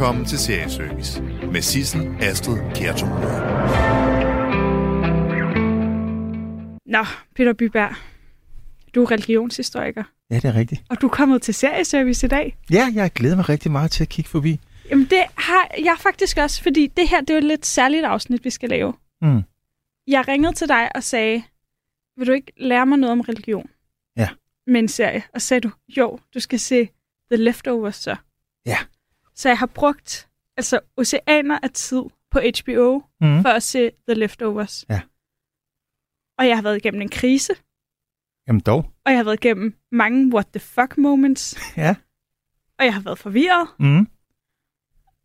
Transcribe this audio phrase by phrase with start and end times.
[0.00, 1.22] Velkommen til Serieservice
[1.52, 3.08] med Sissel Astrid Kjertum.
[6.86, 7.04] Nå,
[7.36, 7.94] Peter Byberg.
[8.94, 10.82] Du er religionshistoriker, Ja, det er rigtigt.
[10.90, 12.56] og du er kommet til serieservice i dag.
[12.70, 14.60] Ja, jeg glæder mig rigtig meget til at kigge forbi.
[14.90, 18.04] Jamen det har jeg faktisk også, fordi det her det er jo et lidt særligt
[18.04, 18.94] afsnit, vi skal lave.
[19.22, 19.42] Mm.
[20.06, 21.42] Jeg ringede til dig og sagde,
[22.16, 23.70] vil du ikke lære mig noget om religion?
[24.16, 24.28] Ja.
[24.66, 25.22] Med en serie.
[25.34, 26.88] Og sagde du, jo, du skal se
[27.32, 28.16] The Leftovers så.
[28.66, 28.78] Ja.
[29.40, 33.42] Så jeg har brugt altså oceaner af tid på HBO Mm.
[33.42, 34.84] for at se The Leftovers.
[34.90, 35.00] Ja.
[36.38, 37.52] Og jeg har været igennem en krise,
[38.48, 38.78] Jamen dog.
[39.04, 41.94] og jeg har været igennem mange what the fuck moments, Ja.
[42.78, 44.08] og jeg har været forvirret, Mm.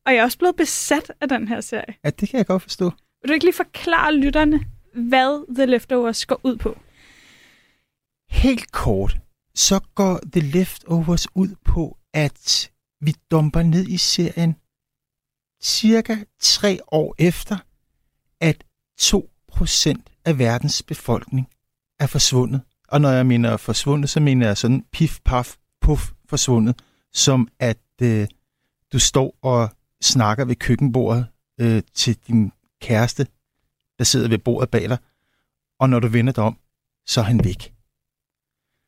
[0.06, 1.96] og jeg er også blevet besat af den her serie.
[2.04, 2.92] Ja, det kan jeg godt forstå.
[3.22, 4.60] Vil du ikke lige forklare lytterne,
[4.94, 6.78] hvad The Leftovers går ud på?
[8.30, 9.18] Helt kort,
[9.56, 12.72] så går The Leftovers ud på, at
[13.06, 14.56] vi dumper ned i serien
[15.64, 17.58] cirka tre år efter,
[18.40, 18.64] at
[19.02, 21.48] 2% af verdens befolkning
[22.00, 22.62] er forsvundet.
[22.88, 26.82] Og når jeg mener forsvundet, så mener jeg sådan pif, paf, puff forsvundet,
[27.14, 28.28] som at øh,
[28.94, 29.70] du står og
[30.02, 31.28] snakker ved køkkenbordet
[31.60, 33.28] øh, til din kæreste,
[34.00, 34.98] der sidder ved bordet bag dig,
[35.80, 36.58] og når du vender dig om,
[37.06, 37.74] så er han væk.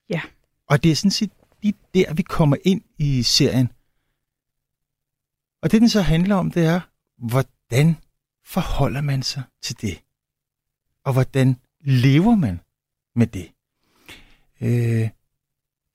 [0.09, 0.21] Ja.
[0.67, 3.71] Og det er sådan set lige der, vi kommer ind i serien.
[5.67, 6.79] Og det, den så handler om, det er,
[7.17, 7.95] hvordan
[8.45, 10.03] forholder man sig til det?
[11.05, 12.59] Og hvordan lever man
[13.15, 13.51] med det?
[14.61, 15.09] Øh,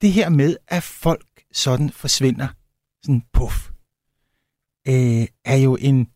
[0.01, 2.47] det her med, at folk sådan forsvinder,
[3.03, 3.69] sådan puff,
[4.87, 6.07] øh, er jo en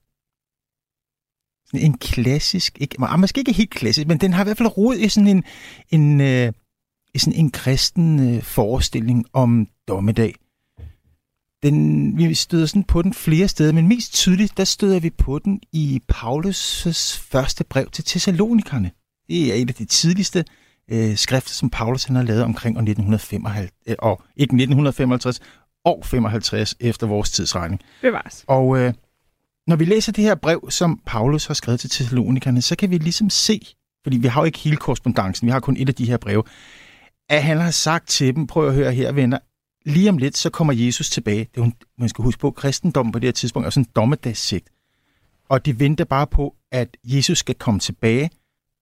[1.66, 4.78] sådan en klassisk, ikke, ah, måske ikke helt klassisk, men den har i hvert fald
[4.78, 5.44] rod i sådan en,
[5.90, 6.54] en, øh,
[7.14, 10.36] i sådan en kristen øh, forestilling om dommedag.
[11.64, 15.40] Den, vi støder sådan på den flere steder, men mest tydeligt, der støder vi på
[15.40, 16.90] den i Paulus'
[17.32, 18.92] første brev til Thessalonikerne.
[19.28, 20.46] Det er et af de tidligste
[20.92, 25.40] øh, skrifter, som Paulus han har lavet omkring år 1955, øh, og ikke 1955,
[25.86, 27.82] og 55 efter vores tidsregning.
[28.02, 28.44] Bevares.
[28.48, 28.94] Og øh,
[29.68, 32.98] når vi læser det her brev, som Paulus har skrevet til Thessalonikerne, så kan vi
[32.98, 33.62] ligesom se,
[34.04, 36.44] fordi vi har jo ikke hele korrespondancen, vi har kun et af de her breve,
[37.30, 39.38] at han har sagt til dem, prøv at høre her venner,
[39.88, 41.40] lige om lidt, så kommer Jesus tilbage.
[41.40, 43.92] Det er jo, man skal huske på, kristendom på det her tidspunkt er sådan en
[43.96, 44.70] dommedagssigt.
[45.50, 48.30] Og de venter bare på, at Jesus skal komme tilbage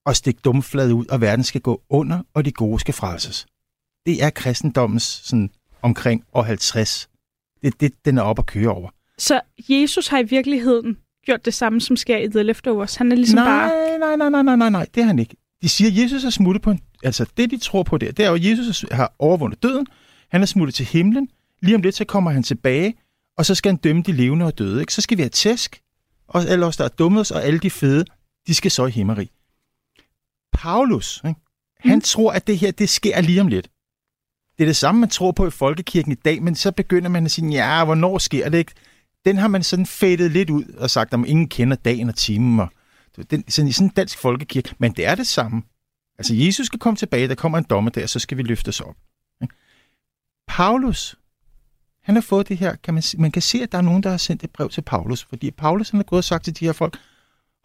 [0.06, 3.46] og stikke dumfladet ud, og verden skal gå under, og de gode skal frelses.
[4.06, 5.50] Det er kristendommens sådan
[5.82, 7.10] omkring år 50.
[7.62, 8.90] Det er det, den er op at køre over.
[9.18, 12.96] Så Jesus har i virkeligheden gjort det samme, som sker i The Leftovers.
[12.96, 14.00] Han er ligesom nej, bare...
[14.00, 15.36] nej, nej, nej, nej, nej, nej, det er han ikke.
[15.62, 16.80] De siger, at Jesus er smuttet på en...
[17.04, 19.88] Altså, det de tror på der, det er jo, at Jesus har overvundet døden.
[20.35, 21.29] Han er smuttet til himlen.
[21.62, 22.96] Lige om lidt, så kommer han tilbage,
[23.38, 24.81] og så skal han dømme de levende og døde.
[24.81, 24.94] Ikke?
[24.94, 25.81] Så skal vi have tæsk,
[26.28, 28.06] og alle os, der er dumme os, og alle de fede,
[28.47, 29.31] de skal så i himmeri.
[30.53, 31.40] Paulus, ikke?
[31.79, 32.01] han Mm.
[32.01, 33.69] tror, at det her, det sker lige om lidt.
[34.57, 37.25] Det er det samme, man tror på i folkekirken i dag, men så begynder man
[37.25, 38.72] at sige, ja, hvornår sker det ikke?
[39.25, 42.59] Den har man sådan fadet lidt ud og sagt, at ingen kender dagen og timen.
[42.59, 42.69] Og
[43.31, 44.75] den, sådan, i sådan en dansk folkekirke.
[44.78, 45.63] Men det er det samme.
[46.18, 48.95] Altså, Jesus skal komme tilbage, der kommer en dommer der, så skal vi løftes op.
[50.56, 51.16] Paulus,
[52.04, 54.10] han har fået det her, kan man, man kan se, at der er nogen, der
[54.10, 56.66] har sendt et brev til Paulus, fordi Paulus han har gået og sagt til de
[56.66, 56.98] her folk,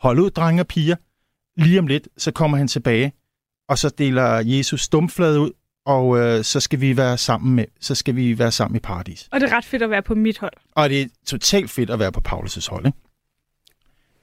[0.01, 0.97] hold ud, drenge og piger,
[1.57, 3.13] lige om lidt, så kommer han tilbage,
[3.69, 5.51] og så deler Jesus stumfladet ud,
[5.87, 9.29] og øh, så skal vi være sammen med, så skal vi være sammen i paradis.
[9.33, 10.57] Og det er ret fedt at være på mit hold.
[10.75, 12.87] Og det er totalt fedt at være på Paulus' hold.
[12.87, 12.99] Ikke?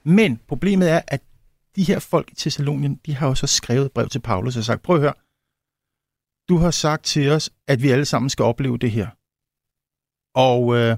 [0.04, 1.20] Men problemet er, at
[1.76, 4.64] de her folk i Thessalonien, de har jo så skrevet et brev til Paulus og
[4.64, 5.14] sagt, prøv at høre,
[6.48, 9.08] du har sagt til os, at vi alle sammen skal opleve det her.
[10.34, 10.96] Og øh,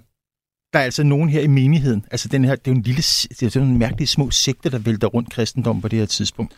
[0.72, 3.02] der er altså nogen her i menigheden, altså den her, det er jo en lille,
[3.02, 6.56] det er jo en mærkelig små sekte, der vælter rundt kristendom på det her tidspunkt.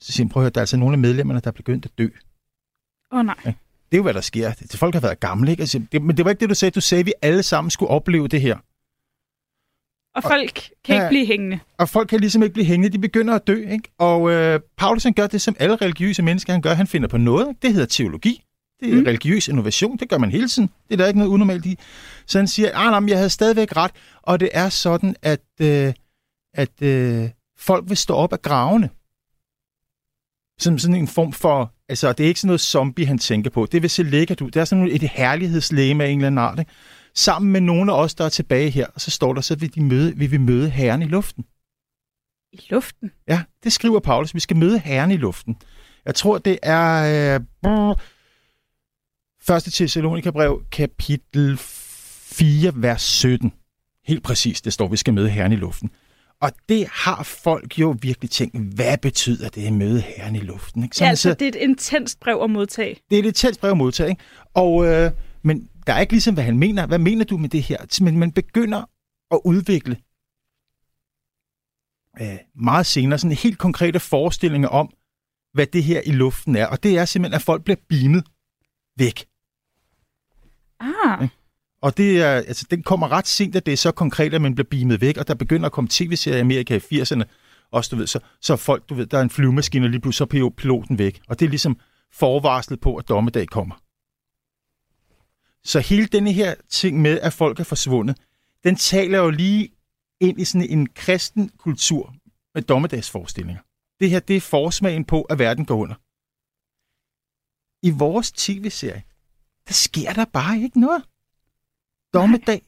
[0.00, 1.98] Så siger prøv at høre, der er altså nogle af medlemmerne, der er begyndt at
[1.98, 2.08] dø.
[3.12, 3.36] Åh oh, nej.
[3.44, 4.52] Det er jo, hvad der sker.
[4.52, 5.60] Det, folk har været gamle, ikke?
[5.60, 6.70] Altså, det, men det var ikke det, du sagde.
[6.70, 8.58] Du sagde, at vi alle sammen skulle opleve det her.
[10.14, 11.08] Og folk kan ikke Ja.
[11.08, 11.58] blive hængende.
[11.78, 12.92] Og folk kan ligesom ikke blive hængende.
[12.92, 13.90] De begynder at dø, ikke?
[13.98, 16.74] Og øh, Paulus han gør det, som alle religiøse mennesker han gør.
[16.74, 17.48] Han finder på noget.
[17.48, 17.58] Ikke?
[17.62, 18.42] Det hedder teologi.
[18.80, 19.04] Det er Mm.
[19.04, 19.96] religiøs innovation.
[19.98, 20.70] Det gør man hele tiden.
[20.88, 21.78] Det er der ikke noget unormalt i.
[22.26, 23.90] Så han siger, ah, nej, men jeg havde stadigvæk ret.
[24.22, 25.92] Og det er sådan, at, øh,
[26.54, 27.28] at øh,
[27.58, 28.90] folk vil stå op af gravene.
[30.60, 31.72] Som sådan en form for...
[31.88, 33.66] Altså, det er ikke sådan noget zombie, han tænker på.
[33.72, 34.50] Det vil se lækkert ud.
[34.50, 36.58] Det er sådan et herlighedslæge af en eller anden art.
[36.58, 36.70] Ikke?
[37.18, 38.86] Sammen med nogle af os, der er tilbage her.
[38.94, 41.44] Og så står der, så vil, de møde, vil vi møde herren i luften.
[42.52, 43.10] I luften.
[43.28, 44.34] Ja, det skriver Paulus.
[44.34, 45.56] Vi skal møde Herren i luften.
[46.04, 48.00] Jeg tror, det er øh, brrr,
[49.56, 49.62] 1.
[49.62, 53.52] Thessalonika brev, kapitel 4, vers 17.
[54.06, 55.90] Helt præcis, det står, vi skal møde herren i luften.
[56.40, 60.82] Og det har folk jo virkelig tænkt, hvad betyder det at møde herren i luften?
[60.82, 60.96] Ikke?
[61.00, 62.96] Ja, altså, det er et intenst brev at modtage.
[63.10, 64.22] Det er et intenst brev at modtage, ikke?
[64.54, 65.10] Og, øh,
[65.42, 66.86] men der er ikke ligesom, hvad han mener.
[66.86, 68.00] Hvad mener du med det her?
[68.02, 68.82] Men man begynder
[69.30, 69.96] at udvikle
[72.20, 74.90] øh, meget senere sådan helt konkrete forestillinger om,
[75.52, 76.66] hvad det her i luften er.
[76.66, 78.24] Og det er simpelthen, at folk bliver beamet
[78.96, 79.26] væk.
[80.80, 81.22] Ah.
[81.22, 81.28] Ja.
[81.82, 84.54] Og det er, altså, den kommer ret sent, at det er så konkret, at man
[84.54, 87.22] bliver beamet væk, og der begynder at komme tv-serier i Amerika i 80'erne,
[87.70, 90.28] også, du ved, så, så folk, du ved, der er en flyvemaskine, og lige pludselig
[90.30, 91.20] så er piloten væk.
[91.28, 91.78] Og det er ligesom
[92.12, 93.74] forvarslet på, at dommedag kommer.
[95.64, 98.18] Så hele denne her ting med, at folk er forsvundet,
[98.64, 99.68] den taler jo lige
[100.20, 102.14] ind i sådan en kristen kultur
[102.54, 103.62] med dommedagsforestillinger.
[104.00, 105.94] Det her, det er forsmagen på, at verden går under.
[107.86, 109.02] I vores tv-serie,
[109.68, 111.04] der sker der bare ikke noget.
[112.14, 112.62] Dommedag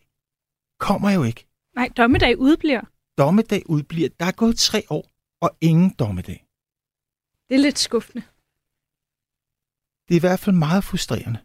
[0.79, 1.47] kommer jo ikke.
[1.75, 2.83] Nej, dommedag udbliver.
[3.19, 4.09] Dommedag udbliver.
[4.21, 5.11] Der er gået tre år,
[5.41, 6.47] og ingen dommedag.
[7.49, 8.23] Det er lidt skuffende.
[10.09, 11.39] Det er i hvert fald meget frustrerende.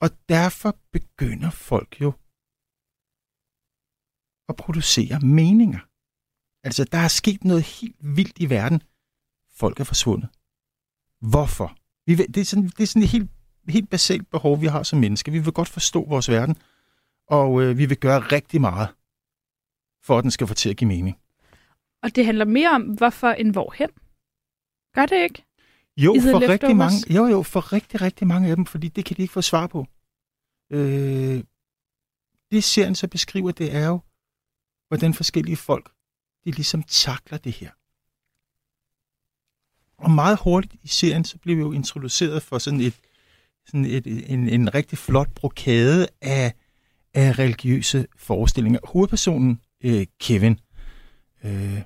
[0.00, 2.12] Og derfor begynder folk jo
[4.48, 5.80] at producere meninger.
[6.66, 8.82] Altså, der er sket noget helt vildt i verden.
[9.60, 10.28] Folk er forsvundet.
[11.20, 11.76] Hvorfor?
[12.06, 13.30] Vi vil, det, er sådan, det er sådan et helt,
[13.68, 15.32] helt basalt behov, vi har som mennesker.
[15.32, 16.56] Vi vil godt forstå vores verden,
[17.26, 18.88] og øh, vi vil gøre rigtig meget,
[20.02, 21.16] for at den skal få til at give mening.
[22.02, 23.90] Og det handler mere om, hvorfor end hvorhen.
[24.94, 25.44] Gør det ikke?
[26.04, 26.76] Jo, for rigtig Leftovers?
[26.76, 29.42] mange, jo, jo, for rigtig, rigtig mange af dem, fordi det kan de ikke få
[29.42, 29.86] svar på.
[30.70, 31.44] Øh,
[32.50, 34.00] det serien så beskriver, det er jo,
[34.88, 35.92] hvordan forskellige folk,
[36.44, 37.70] de ligesom takler det her.
[39.98, 43.00] Og meget hurtigt i serien, så bliver vi jo introduceret for sådan et,
[43.66, 46.54] sådan et, en, en rigtig flot brokade af,
[47.14, 48.80] af religiøse forestillinger.
[48.84, 50.60] Hovedpersonen, øh, Kevin,
[51.44, 51.82] øh,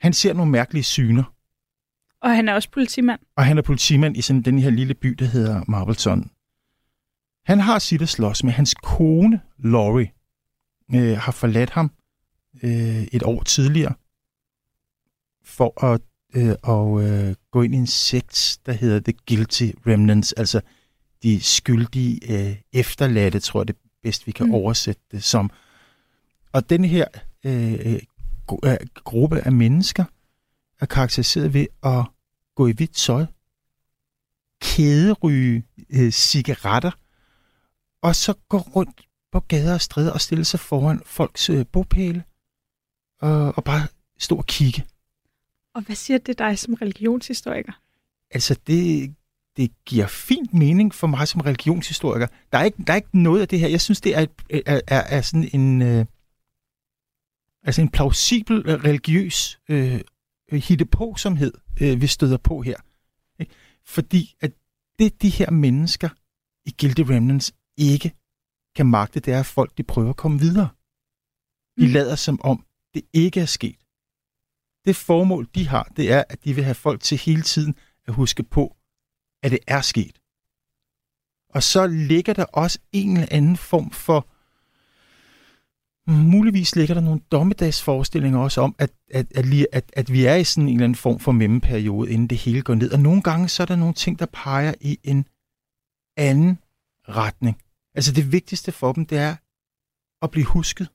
[0.00, 1.39] han ser nogle mærkelige syner.
[2.22, 3.20] Og han er også politimand.
[3.36, 6.30] Og han er politimand i sådan den her lille by, der hedder Marvelton.
[7.44, 8.52] Han har sit at slås med.
[8.52, 10.10] Hans kone, Laurie,
[10.94, 11.90] øh, har forladt ham
[12.62, 13.94] øh, et år tidligere
[15.44, 16.00] for at
[16.34, 20.60] øh, og, øh, gå ind i en sekt, der hedder The Guilty Remnants, altså
[21.22, 24.54] de skyldige øh, efterladte, tror jeg det er bedst, vi kan Mm.
[24.54, 25.50] oversætte det som.
[26.52, 27.04] Og den her
[27.44, 27.98] øh,
[28.52, 30.04] gru- øh, gruppe af mennesker
[30.80, 32.04] er karakteriseret ved at
[32.54, 33.26] gå i hvidt tøj,
[34.62, 36.90] kæderyge øh, cigaretter,
[38.02, 42.24] og så gå rundt på gader og stræder og stille sig foran folks øh, bopæle,
[43.20, 43.86] og, og bare
[44.18, 44.84] stå og kigge.
[45.74, 47.72] Og hvad siger det dig som religionshistoriker?
[48.30, 49.14] Altså, det,
[49.56, 52.26] det giver fint mening for mig som religionshistoriker.
[52.52, 53.68] Der er ikke, der er ikke noget af det her.
[53.68, 56.06] Jeg synes, det er, er, er, er sådan en, øh,
[57.62, 60.00] altså en plausibel øh, religiøs øh,
[60.58, 62.76] hittepåsomhed, øh, vi støder på her.
[63.38, 63.52] Ikke?
[63.84, 64.52] Fordi at
[64.98, 66.08] det, de her mennesker
[66.66, 68.12] i Guilty Remnants ikke
[68.76, 70.68] kan magte, det er, at folk de prøver at komme videre.
[71.78, 71.92] De Mm.
[71.92, 73.78] lader som om, det ikke er sket.
[74.84, 77.74] Det formål, de har, det er, at de vil have folk til hele tiden
[78.06, 78.76] at huske på,
[79.42, 80.20] at det er sket.
[81.54, 84.28] Og så ligger der også en eller anden form for,
[86.10, 90.34] muligvis ligger der nogle dommedagsforestillinger også om, at, at, at, lige- at, at vi er
[90.34, 92.92] i sådan en eller anden form for mellemperiode, inden det hele går ned.
[92.92, 95.26] Og nogle gange så er der nogle ting, der peger i en
[96.16, 96.58] anden
[97.08, 97.62] retning.
[97.94, 99.36] Altså det vigtigste for dem, det er
[100.24, 100.88] at blive husket.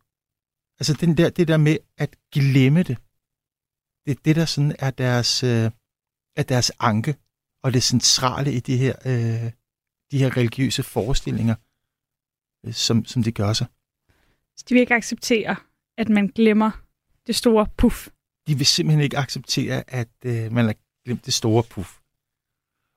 [0.80, 2.98] Altså den der, det der med at glemme det.
[4.06, 5.72] Det er det, der sådan er deres, øh,
[6.36, 7.16] er deres anke,
[7.64, 9.52] og det centrale i de her, øh,
[10.12, 11.56] de her religiøse forestillinger,
[12.66, 13.68] øh, som, som de gør sig.
[14.58, 15.56] Så de vil ikke acceptere,
[15.98, 16.72] at man glemmer
[17.28, 18.08] det store puff.
[18.48, 21.98] De vil simpelthen ikke acceptere, at øh, man har glemt det store puff.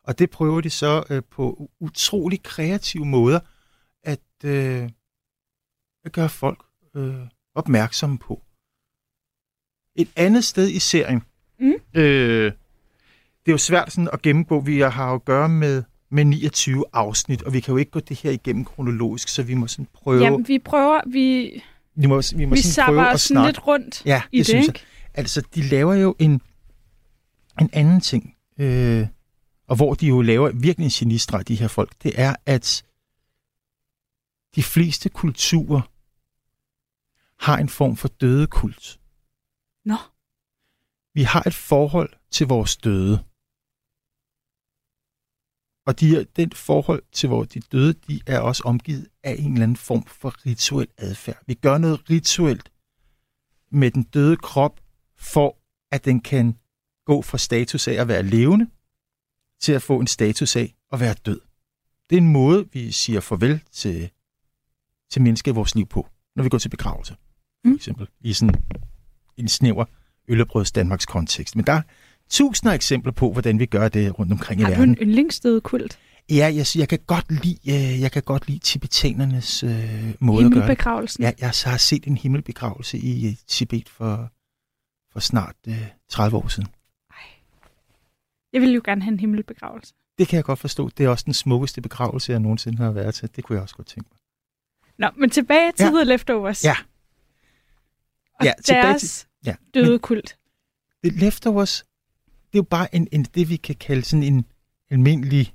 [0.05, 3.41] Og det prøver de så øh, på utrolig kreative måder
[4.03, 4.91] at, øh,
[6.05, 8.43] at gøre folk øh, opmærksomme på.
[9.97, 11.23] Et andet sted i serien,
[11.61, 11.75] Mm.
[11.95, 12.53] øh,
[13.41, 16.85] det er jo svært sådan at gennemgå, vi har jo at gøre med, med 29
[16.93, 19.87] afsnit, og vi kan jo ikke gå det her igennem kronologisk, så vi må sådan
[19.93, 21.51] prøve, Jamen, vi prøver, vi,
[21.95, 23.49] vi må, vi må vi sådan prøve at snakke.
[23.49, 24.75] lidt rundt Ja, i det, synes jeg.
[24.75, 24.87] ikke?
[25.15, 26.41] Altså, de laver jo en,
[27.61, 29.07] en anden ting, øh,
[29.69, 32.85] og hvor de jo laver virkelig en genistreg, de her folk, det er, at
[34.57, 35.81] de fleste kulturer
[37.45, 39.01] har en form for dødekult.
[39.85, 39.97] Nå.
[41.15, 43.25] Vi har et forhold til vores døde.
[45.89, 49.63] Og de den forhold til, hvor de døde, de er også omgivet af en eller
[49.63, 51.39] anden form for rituel adfærd.
[51.47, 52.73] Vi gør noget rituelt
[53.71, 54.81] med den døde krop,
[55.17, 55.57] for
[55.93, 56.59] at den kan
[57.07, 58.71] gå fra status af at være levende,
[59.61, 61.41] til at få en status af at være død.
[62.11, 64.11] Det er en måde, vi siger farvel til,
[65.11, 67.15] til mennesker i vores liv på, når vi går til begravelse.
[67.15, 67.75] For Mm.
[67.75, 68.55] eksempel i sådan
[69.37, 69.85] en snæver
[70.29, 71.57] øllebrøds Danmarks kontekst.
[71.57, 71.83] Men der er
[72.31, 74.91] tusinder af eksempler på, hvordan vi gør det rundt omkring i Har du verden.
[74.91, 75.99] en yndlingsdøde kult?
[76.31, 77.59] Ja, jeg, jeg kan godt lide,
[77.95, 79.85] øh, jeg kan godt lide tibetanernes øh, måde at
[80.21, 80.41] gøre det.
[80.41, 81.23] Himmelbegravelsen?
[81.23, 84.31] Ja, jeg har set en himmelbegravelse i øh, Tibet for,
[85.13, 86.69] for snart øh, 30 år siden.
[88.53, 89.95] Jeg vil jo gerne have en himmelbegravelse.
[90.19, 90.89] Det kan jeg godt forstå.
[90.89, 93.29] Det er også den smukkeste begravelse, jeg nogensinde har været til.
[93.37, 94.19] Det kunne jeg også godt tænke mig.
[94.99, 95.91] Nå, men tilbage til Ja.
[95.91, 96.65] The Leftovers.
[96.65, 96.75] Ja.
[98.41, 99.55] Og Ja, deres Ja.
[99.75, 100.39] døde Men kult.
[101.05, 101.85] The Leftovers,
[102.53, 104.45] det er jo bare en, en, det, vi kan kalde sådan en
[104.91, 105.55] almindelig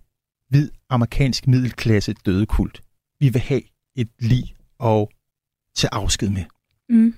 [0.50, 2.84] hvid amerikansk middelklasse dødekult.
[3.20, 3.62] Vi vil have
[3.96, 5.12] et lig og
[5.76, 6.46] til afsked med.
[6.90, 7.16] Mm.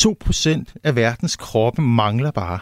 [0.00, 2.60] 2% af verdens kroppe mangler bare.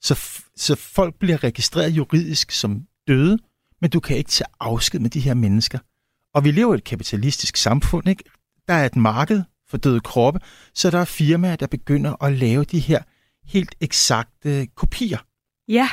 [0.00, 3.38] Så, så folk bliver registreret juridisk som døde,
[3.80, 5.78] men du kan ikke tage afsked med de her mennesker.
[6.34, 8.24] Og vi lever i et kapitalistisk samfund, ikke?
[8.68, 9.42] Der er et marked
[9.76, 10.40] for døde kroppe,
[10.74, 13.02] så der er firmaer, der begynder at lave de her
[13.44, 15.18] helt eksakte kopier
[15.68, 15.88] Ja,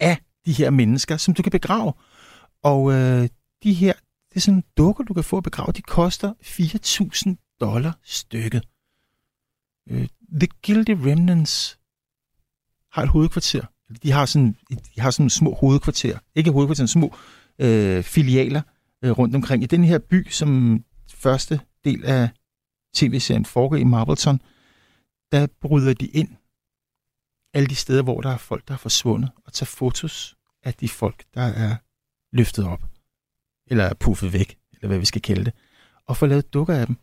[0.00, 1.92] af de her mennesker, som du kan begrave.
[2.62, 3.28] Og øh,
[3.62, 3.92] de her,
[4.28, 8.62] det er sådan dukker, du kan få at begrave, de koster 4.000 dollar stykket.
[9.90, 10.08] Øh,
[10.40, 11.78] The Guilty Remnants
[12.92, 13.66] har et hovedkvarter.
[14.02, 14.56] De har sådan,
[14.94, 16.18] de har sådan små hovedkvarter.
[16.34, 17.16] Ikke hovedkvarter, små
[17.58, 18.62] øh, filialer
[19.04, 19.62] øh, rundt omkring.
[19.62, 22.28] I den her by, som første del af
[22.94, 24.40] tv-serien foregår i Marbleton,
[25.32, 26.36] der bryder de ind
[27.54, 30.88] alle de steder, hvor der er folk, der er forsvundet, og tager fotos af de
[30.88, 31.76] folk, der er
[32.36, 32.82] løftet op,
[33.66, 35.54] eller er puffet væk, eller hvad vi skal kalde det,
[36.06, 36.96] og får lavet dukker af dem.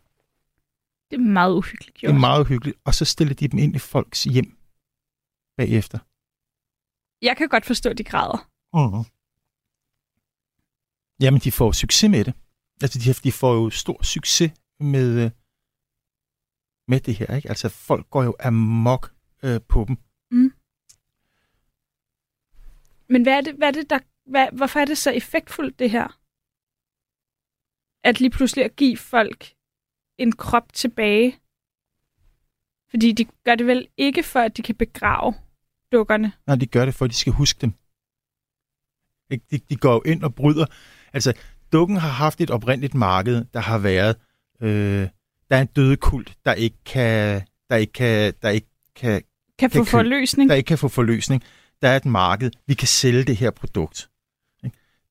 [1.12, 2.16] det er meget uhyggeligt Det gjort.
[2.16, 4.58] er meget hyggeligt, og så stiller de dem ind i folks hjem
[5.58, 6.00] bagefter.
[7.22, 8.50] Jeg kan godt forstå, de græder.
[8.76, 9.04] Uh-huh.
[11.22, 12.34] Jamen, de får succes med det.
[12.82, 15.32] Altså, de, de får jo stor succes med, øh,
[16.88, 17.50] med det her, ikke?
[17.50, 19.14] Altså, folk går jo amok
[19.44, 19.98] øh, på dem.
[23.10, 25.90] Men hvad er det, hvad er det der, hvad, hvorfor er det så effektfuldt, det
[25.92, 26.20] her?
[28.04, 29.54] At lige pludselig at give folk
[30.18, 31.40] en krop tilbage.
[32.90, 35.34] Fordi de gør det vel ikke for, at de kan begrave
[35.92, 36.32] dukkerne.
[36.48, 37.72] Nej, de gør det, for at de skal huske dem.
[39.32, 40.66] De, de går jo ind og bryder.
[41.14, 41.34] Altså,
[41.72, 44.16] dukken har haft et oprindeligt marked, der har været,
[44.62, 45.10] øh,
[45.50, 49.22] der er en døde kult, der ikke kan, der ikke kan, der ikke kan,
[49.60, 50.50] Kan få Kan kø- forløsning.
[50.50, 51.44] der ikke kan få forløsning.
[51.82, 54.10] Der er et marked, vi kan sælge det her produkt.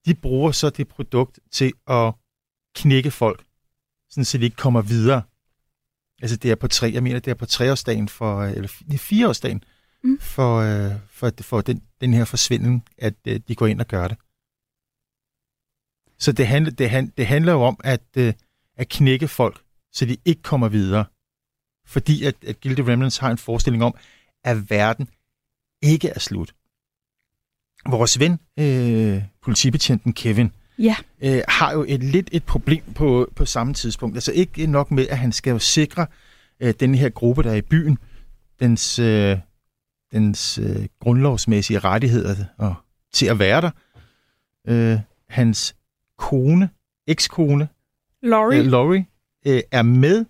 [0.06, 2.14] De bruger så det produkt til at
[2.74, 3.44] knække folk,
[4.10, 5.22] sådan så de ikke kommer videre.
[6.22, 8.94] Altså det er på tre, jeg mener det er på treårsdagen for, eller fi- det
[8.94, 9.64] er fireårsdagen
[10.02, 10.18] Mm.
[10.20, 14.08] for, øh, for, for den, den her forsvinden, at øh, de går ind og gør
[14.08, 14.16] det.
[16.18, 18.32] Så det handler, det, han, det handler jo om at, øh,
[18.76, 19.60] at knække folk,
[19.96, 21.04] så de ikke kommer videre.
[21.86, 23.94] Fordi at, at Guilty Remnants har en forestilling om,
[24.44, 25.08] at verden
[25.82, 26.54] ikke er slut.
[27.88, 30.96] Vores ven, øh, politibetjenten Kevin, Ja.
[31.22, 34.16] øh, har jo et lidt et problem på, på samme tidspunkt.
[34.16, 36.06] Altså ikke nok med, at han skal jo sikre
[36.60, 37.98] øh, den her gruppe, der er i byen,
[38.60, 39.38] dens, øh,
[40.12, 42.74] dens øh, grundlovsmæssige rettigheder og,
[43.12, 43.70] til at være der.
[44.68, 45.76] Øh, hans
[46.18, 46.70] kone,
[47.06, 47.68] ekskone,
[48.22, 48.58] Laurie.
[48.60, 49.06] øh, Laurie,
[49.46, 50.24] øh, er med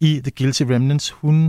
[0.00, 1.10] i The Guilty Remnants.
[1.10, 1.46] Hun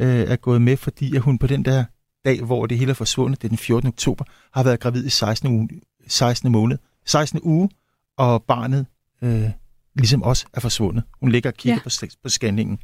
[0.00, 1.84] øh, er gået med, fordi at hun på den der
[2.24, 3.88] dag, hvor det hele er forsvundet, det er den 14.
[3.88, 5.48] oktober, har været gravid i 16.
[5.48, 5.68] uge,
[6.06, 6.52] 16.
[6.52, 7.40] måned, 16.
[7.42, 7.70] uge,
[8.18, 8.86] og barnet
[9.22, 9.50] øh,
[9.94, 11.04] ligesom også er forsvundet.
[11.20, 12.06] Hun ligger og kigger Ja.
[12.06, 12.78] på, på scanningen,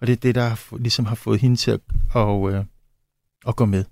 [0.00, 1.80] og det er det, der har, ligesom har fået hende til at,
[2.14, 2.64] og, øh,
[3.46, 3.84] at gå med.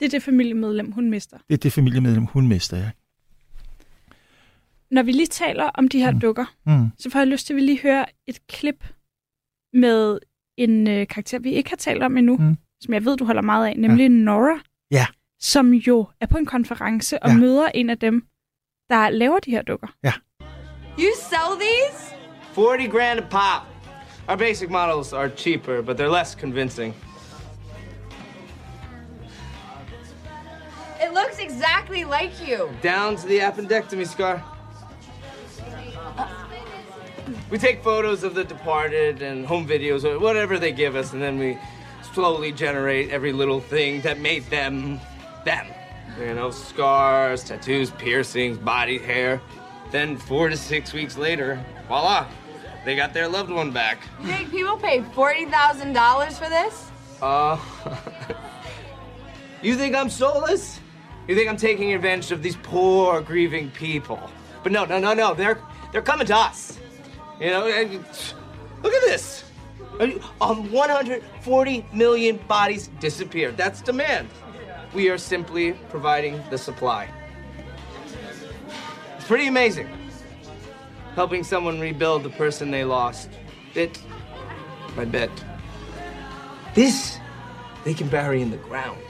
[0.00, 1.36] Det er det familiemedlem, hun mister.
[1.48, 2.90] Det er det familiemedlem, hun mister, ja.
[4.90, 6.20] Når vi lige taler om de her Mm.
[6.20, 6.90] dukker, Mm.
[6.98, 8.84] så får jeg lyst til, at vi lige høre et klip
[9.72, 10.18] med
[10.58, 12.56] en øh, karakter, vi ikke har talt om endnu, Mm.
[12.80, 14.08] som jeg ved, du holder meget af, nemlig ja.
[14.08, 14.58] Nora.
[14.90, 15.06] Ja.
[15.40, 17.36] Som jo er på en konference og Ja.
[17.36, 18.26] møder en af dem,
[18.90, 19.86] der laver de her dukker.
[20.98, 22.14] You sell these?
[22.54, 23.66] 40 grand a pop.
[24.28, 26.94] Our basic models are cheaper, but they're less convincing.
[31.04, 32.68] It looks exactly like you.
[32.82, 34.57] Down to the appendectomy scar.
[37.50, 41.22] We take photos of the departed and home videos or whatever they give us, and
[41.22, 41.58] then we
[42.12, 45.00] slowly generate every little thing that made them
[45.44, 45.66] them.
[46.18, 49.40] You know, scars, tattoos, piercings, body hair.
[49.90, 52.26] Then four to six weeks later, voila,
[52.84, 53.98] they got their loved one back.
[54.20, 56.90] You think people pay $40,000 for this?
[57.22, 57.58] Uh,
[59.62, 60.80] you think I'm soulless?
[61.26, 64.18] You think I'm taking advantage of these poor, grieving people?
[64.62, 65.34] But no, no, no, no.
[65.34, 65.60] They're
[65.92, 66.78] they're coming to us.
[67.40, 67.92] You know, and
[68.82, 69.44] look at this.
[70.00, 73.56] Um, 140 million bodies disappeared.
[73.56, 74.28] That's demand.
[74.94, 77.08] We are simply providing the supply.
[79.16, 79.88] It's pretty amazing.
[81.14, 83.28] Helping someone rebuild the person they lost.
[83.74, 84.00] It,
[84.96, 85.30] I bet.
[86.74, 87.18] This,
[87.84, 89.00] they can bury in the ground.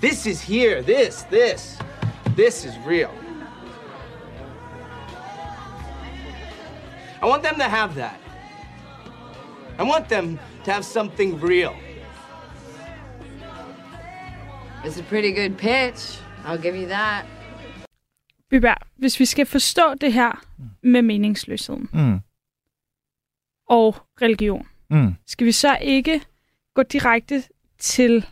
[0.00, 0.82] This is here.
[0.82, 1.78] This, this,
[2.36, 3.12] this is real.
[7.22, 8.16] I want them to have that.
[9.78, 11.72] I want them to have something real.
[14.84, 16.20] It's a pretty good pitch.
[16.46, 17.24] I'll give you that.
[18.50, 20.44] Byberg, hvis vi skal forstå det her
[20.82, 22.20] med meningsløsheden Mm.
[23.68, 25.14] og religion, Mm.
[25.26, 26.20] skal vi så ikke
[26.74, 27.42] gå direkte
[27.78, 28.26] til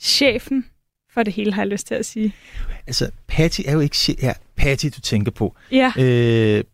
[0.00, 0.70] chefen
[1.10, 2.34] for det hele, har jeg lyst til at sige.
[2.86, 3.94] Altså, Patty er jo ikke...
[3.96, 5.56] che- Ja, Patty, du tænker på.
[5.72, 6.64] Ja, Øh,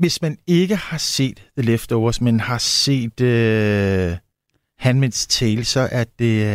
[0.00, 4.16] hvis man ikke har set The Leftovers, men har set øh,
[4.82, 6.46] Handmaid's Tale, så er det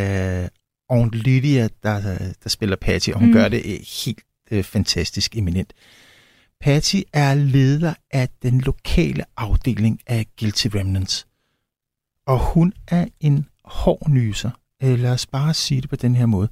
[0.43, 0.47] øh,
[0.89, 3.33] Aunt Lydia, der, der spiller Patty, og hun Mm.
[3.33, 5.73] gør det øh, helt øh, fantastisk eminent.
[6.61, 11.27] Patty er leder af den lokale afdeling af Guilty Remnants.
[12.27, 14.51] Og hun er en hård nyser.
[14.83, 16.49] Øh, lad os bare sige det på den her måde.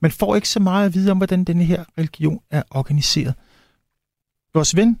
[0.00, 3.34] Man får ikke så meget at vide om, hvordan denne her religion er organiseret.
[4.54, 4.98] Vores ven,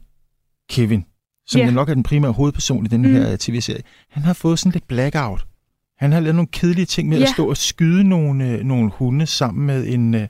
[0.72, 1.04] Kevin,
[1.46, 1.74] som yeah.
[1.74, 3.08] nok er den primære hovedperson i den Mm.
[3.08, 3.14] mm.
[3.14, 5.44] her tv-serie, han har fået sådan lidt blackout.
[5.98, 7.22] Han har lavet nogle kedelige ting med Ja.
[7.24, 10.28] at stå og skyde nogle, øh, nogle hunde sammen med en øh,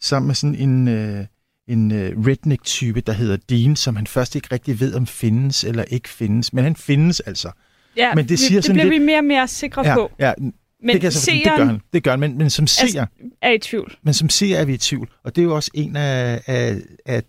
[0.00, 1.24] sammen med sådan en, øh,
[1.68, 5.84] en øh, redneck-type, der hedder Dean, som han først ikke rigtig ved, om findes eller
[5.84, 6.52] ikke findes.
[6.52, 7.50] Men han findes altså.
[7.96, 10.10] ja men det siger det sådan bliver lidt- vi mere og mere sikre Ja, på.
[10.18, 10.52] ja, Men
[10.92, 11.80] det, kan så, det gør seeren han.
[11.92, 12.20] Det gør han.
[12.20, 13.06] Men, men som seer,
[13.42, 13.96] er i tvivl.
[14.02, 15.08] men som seer er vi i tvivl.
[15.24, 17.22] Og det er jo også en af, af, af,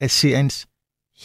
[0.00, 0.66] af seriens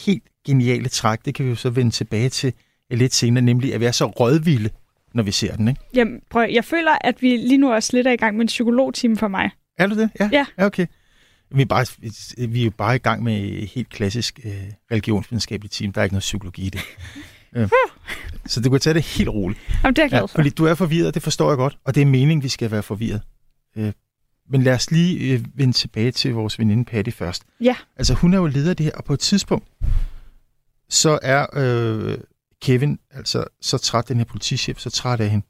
[0.06, 1.24] helt geniale træk.
[1.24, 2.52] Det kan vi jo så vende tilbage til
[2.90, 4.70] lidt senere, nemlig at er så rådvilde,
[5.14, 5.68] når vi ser den.
[5.68, 5.80] Ikke?
[5.94, 8.46] Jamen, prøv, jeg føler, at vi lige nu også lidt er i gang med en
[8.46, 9.50] psykologtime for mig.
[9.78, 10.10] Er du det?
[10.20, 10.28] Ja.
[10.32, 10.46] Ja.
[10.58, 10.86] ja okay.
[11.50, 11.86] Vi er, bare,
[12.48, 14.52] vi er jo bare i gang med et helt klassisk øh,
[14.90, 15.92] religionsvidenskabeligt team.
[15.92, 16.80] Der er ikke noget psykologi i det.
[17.56, 17.68] øh,
[18.46, 19.60] så du kan tage det helt roligt.
[19.84, 20.28] Jamen, det er jeg glad Ja, for.
[20.28, 21.78] fordi du er forvirret, det forstår jeg godt.
[21.84, 23.20] Og det er meningen, vi skal være forvirret.
[23.76, 23.92] Øh,
[24.50, 27.42] men lad os lige øh, vende tilbage til vores veninde Patty først.
[27.60, 27.76] Ja.
[27.96, 29.68] Altså, hun er jo leder af det her, og på et tidspunkt,
[30.88, 32.18] så er øh,
[32.62, 35.46] Kevin altså så træt, den her politichef, så træt af hende.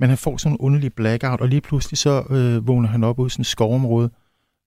[0.00, 3.18] Men han får sådan en underlig blackout, og lige pludselig så øh, vågner han op
[3.18, 4.10] ude i sådan et skovområde,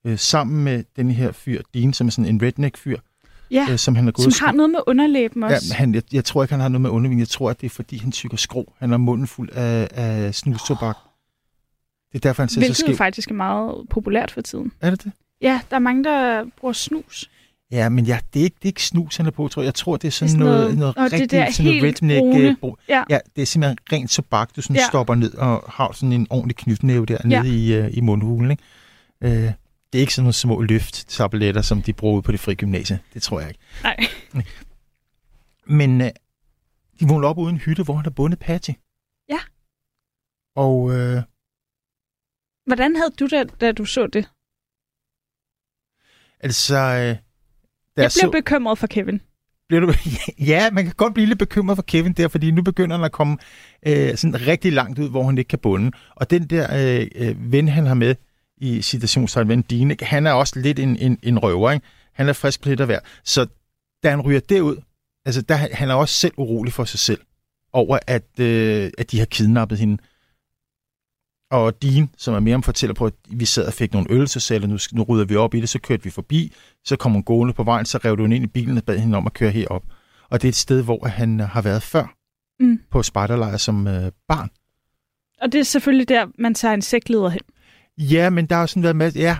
[0.06, 2.98] øh, sammen med den her fyr, Dean, som er sådan en redneck-fyr,
[3.52, 5.66] Ja, øh, som han er gået som har noget med underlæben også.
[5.70, 7.20] Ja, han, jeg, jeg tror ikke, han har noget med undervin.
[7.20, 8.74] Jeg tror, at det er, fordi han tykker skrå.
[8.78, 10.98] Han har munden fuld af, af snustobak.
[12.12, 12.96] Det er derfor, han ser så Hvilket skæv.
[12.96, 14.72] faktisk er meget populært for tiden.
[14.82, 15.12] Er det det?
[15.42, 17.30] Ja, der er mange, der bruger snus.
[17.72, 19.66] Ja, men ja, det, er ikke, det er ikke snus, han er på, tror jeg.
[19.66, 22.60] Jeg tror, det er sådan Det er sådan noget, noget- noget, Åh, det sådan redneck.
[22.60, 22.76] brune.
[22.84, 23.04] øh, Ja.
[23.10, 24.88] ja, det er simpelthen rent tobak, du sådan Ja.
[24.90, 27.42] stopper ned og har sådan en ordentlig knytnæve der Ja.
[27.42, 28.52] nede i, uh, i mundhulen.
[28.52, 28.64] Ikke?
[29.22, 33.00] Uh, det er ikke sådan nogle små løft-tabletter, som de bruger på det fri gymnasie.
[33.14, 33.60] Det tror jeg ikke.
[33.84, 33.98] Nej.
[35.80, 36.08] Men uh,
[37.00, 38.72] de vågner op uden hytte, hvor han har bundet Patty.
[39.30, 39.40] Ja.
[40.56, 41.22] Og uh,
[42.68, 44.30] Hvordan havde du det, da du så det?
[46.40, 47.12] altså...
[47.20, 47.25] Uh,
[47.98, 49.22] Jeg blev så, bekymret for Kevin.
[49.68, 49.94] bliver du,
[50.52, 53.12] ja, man kan godt blive lidt bekymret for Kevin der, fordi nu begynder han at
[53.12, 53.38] komme
[53.88, 55.92] øh, sådan rigtig langt ud, hvor han ikke kan bunde.
[56.16, 58.16] Og den der øh, øh, ven, han har med
[58.58, 60.06] i citationstegn, ven ikke?
[60.06, 61.72] han er også lidt en, en, en røver.
[61.72, 61.86] Ikke?
[62.14, 63.00] Han er frisk af hver.
[63.24, 63.48] Så
[64.04, 64.78] da han ryger derud,
[65.26, 67.22] altså der, han er også selv urolig for sig selv
[67.74, 69.98] over, at, øh, at de har kidnappet hende.
[71.52, 74.28] Og Dean, som er mere om fortæller på, at vi sad og fik nogle øl,
[74.28, 76.54] så sagde nu, nu rydder vi op i det, så kørte vi forbi,
[76.86, 78.98] så kom hun gående på vejen, så rev du hende ind i bilen og bad
[79.00, 79.84] hende om at køre herop.
[80.30, 82.16] Og det er et sted, hvor han øh, har været før,
[82.60, 82.80] Mm.
[82.92, 84.50] på spejderlejr som øh, barn.
[85.42, 87.42] Og det er selvfølgelig der, man tager en sektleder hen.
[87.98, 89.38] Ja, men der har sådan været masser, ja,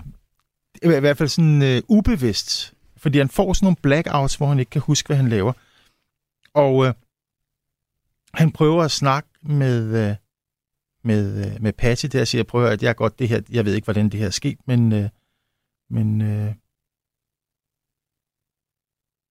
[0.82, 4.70] i hvert fald sådan øh, ubevidst, fordi han får sådan nogle blackouts, hvor han ikke
[4.70, 5.52] kan huske, hvad han laver.
[6.54, 6.94] Og øh,
[8.34, 10.16] han prøver at snakke med, øh,
[11.06, 13.40] med, øh, med Patty der, og siger, prøv at høre, at jeg godt det her,
[13.50, 15.08] jeg ved ikke, hvordan det her er sket, men, øh,
[15.90, 16.52] men, øh,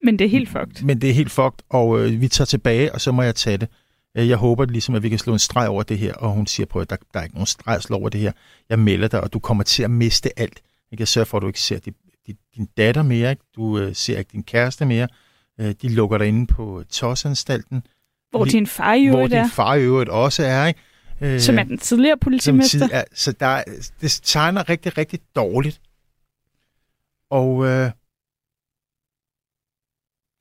[0.04, 0.84] Men det er helt fucked.
[0.84, 3.58] men det er helt fucked, og øh, vi tager tilbage, og så må jeg tage
[3.58, 3.70] det
[4.16, 6.68] Jeg håber ligesom, at vi kan slå en streg over det her, og hun siger
[6.68, 8.32] på, at der, der er ikke nogen streg at slå over det her.
[8.70, 10.62] Jeg melder dig, og du kommer til at miste alt.
[10.92, 11.94] Jeg kan sørge for, at du ikke ser din,
[12.28, 13.44] din, din datter mere, ikke?
[13.56, 15.08] du øh, ser ikke din kæreste mere.
[15.60, 17.84] Øh, de lukker dig inde på TOS-anstalten,
[18.32, 20.68] Hvor din far i hvor øvrigt din er, far i øvrigt også er.
[20.68, 20.80] Ikke?
[21.22, 22.80] Øh, som er den tidligere politimester.
[22.80, 23.64] tid er, så der, er-
[24.02, 25.82] det tegner rigtig, rigtig dårligt.
[27.30, 27.92] Og øh,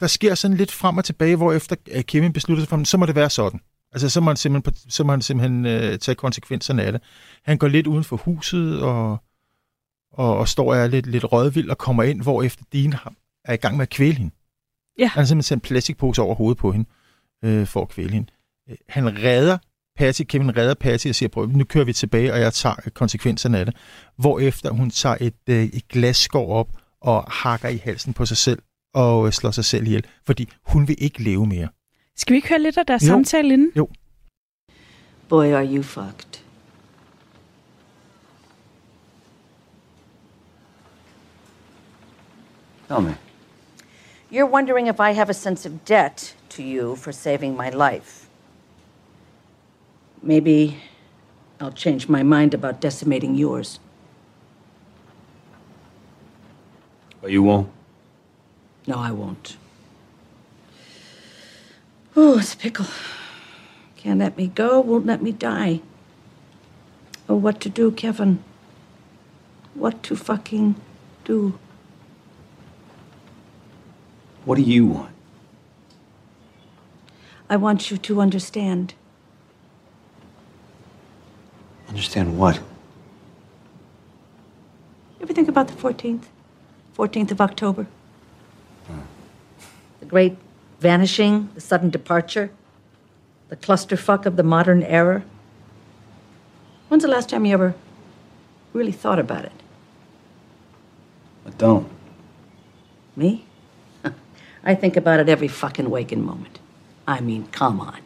[0.00, 2.96] der sker sådan lidt frem og tilbage, hvor efter øh, Kevin beslutter sig for, så
[2.96, 3.60] må det være sådan.
[3.92, 7.00] Altså, så må han simpelthen, så må han simpelthen øh, tage konsekvenserne af det.
[7.42, 9.18] Han går lidt uden for huset og,
[10.12, 12.94] og, og står og er lidt, lidt rødvild og kommer ind, hvor efter Dean
[13.44, 14.34] er i gang med at kvæle hende.
[14.98, 15.06] Ja.
[15.06, 16.88] Han har simpelthen sendt en plastikpose over hovedet på hende
[17.44, 18.32] øh, for at kvæle hende.
[18.70, 19.58] Øh, Han redder
[19.96, 23.58] Patty, Kevin redder Patty og siger, prøv, nu kører vi tilbage, og jeg tager konsekvenserne
[23.58, 23.76] af det.
[24.16, 26.68] Hvorefter hun tager et, øh, et glasskår op
[27.00, 28.62] og hakker i halsen på sig selv
[28.94, 31.68] og øh, slår sig selv ihjel, fordi hun vil ikke leve mere.
[32.16, 33.06] Skal vi ikke høre lidt af deres Jo.
[33.06, 33.86] samtale inden?
[35.28, 36.40] Boy, are you fucked.
[42.88, 43.14] Tell me.
[44.30, 48.23] You're wondering if I have a sense of debt to you for saving my life.
[50.24, 50.78] Maybe
[51.60, 53.78] I'll change my mind about decimating yours.
[57.20, 57.70] But you won't.
[58.86, 59.58] No, I won't.
[62.16, 62.86] Oh, it's a pickle.
[63.96, 65.82] Can't let me go, won't let me die.
[67.28, 68.42] Oh, what to do, Kevin?
[69.74, 70.76] What to fucking
[71.24, 71.58] do?
[74.46, 75.14] What do you want?
[77.50, 78.94] I want you to understand.
[81.88, 82.60] Understand what?
[85.20, 86.24] Ever think about the 14th?
[86.96, 87.86] 14th of October?
[90.00, 90.36] The great
[90.80, 92.50] vanishing, the sudden departure,
[93.48, 95.24] the clusterfuck of the modern era.
[96.88, 97.74] When's the last time you ever
[98.72, 99.52] really thought about it?
[101.46, 101.88] I don't.
[103.16, 103.44] Me?
[104.64, 106.58] I think about it every fucking waking moment.
[107.06, 108.00] I mean, come on.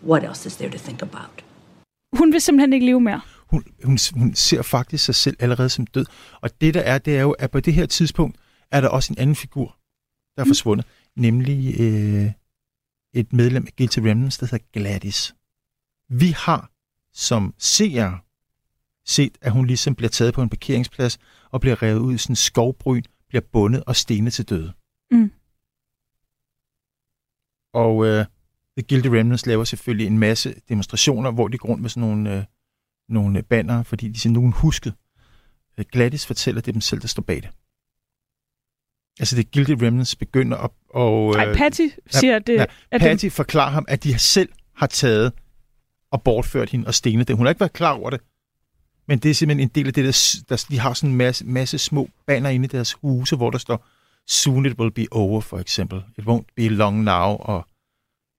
[0.00, 1.42] What else is there to think about?
[2.16, 3.20] Hun vil simpelthen ikke leve mere.
[3.50, 6.06] Hun, hun, hun ser faktisk sig selv allerede som død.
[6.40, 8.38] Og det der er, det er jo, at på det her tidspunkt
[8.70, 9.78] er der også en anden figur,
[10.36, 10.48] der er Mm.
[10.48, 12.32] forsvundet, nemlig øh,
[13.14, 15.34] et medlem af Guilty Remnants, der hedder Gladys.
[16.08, 16.70] Vi har
[17.12, 18.18] som seere
[19.06, 21.18] set, at hun ligesom bliver taget på en parkeringsplads
[21.50, 24.72] og bliver revet ud i sådan en skovbryn, bliver bundet og stenet til døde.
[25.10, 25.32] Mm.
[27.74, 28.24] Og øh,
[28.78, 32.36] The Guilty Remnants laver selvfølgelig en masse demonstrationer, hvor de går rundt med sådan nogle,
[32.36, 32.44] øh,
[33.08, 34.94] nogle banner, fordi de siger, nogen husket.
[35.78, 37.50] Øh, Gladys fortæller, det er dem selv, der står bag det.
[39.20, 41.34] Altså, The Guilty Remnants begynder op, og...
[41.34, 45.32] Nej, Patty siger, det ja, er Patty forklarer ham, at de selv har taget
[46.10, 47.36] og bortført hende og stenet det.
[47.36, 48.20] Hun har ikke været klar over det.
[49.08, 51.44] Men det er simpelthen en del af det, der, der de har sådan en masse,
[51.46, 53.86] masse små banner inde i deres huse, hvor der står,
[54.26, 56.02] soon it will be over, for eksempel.
[56.18, 57.66] It won't be long now, og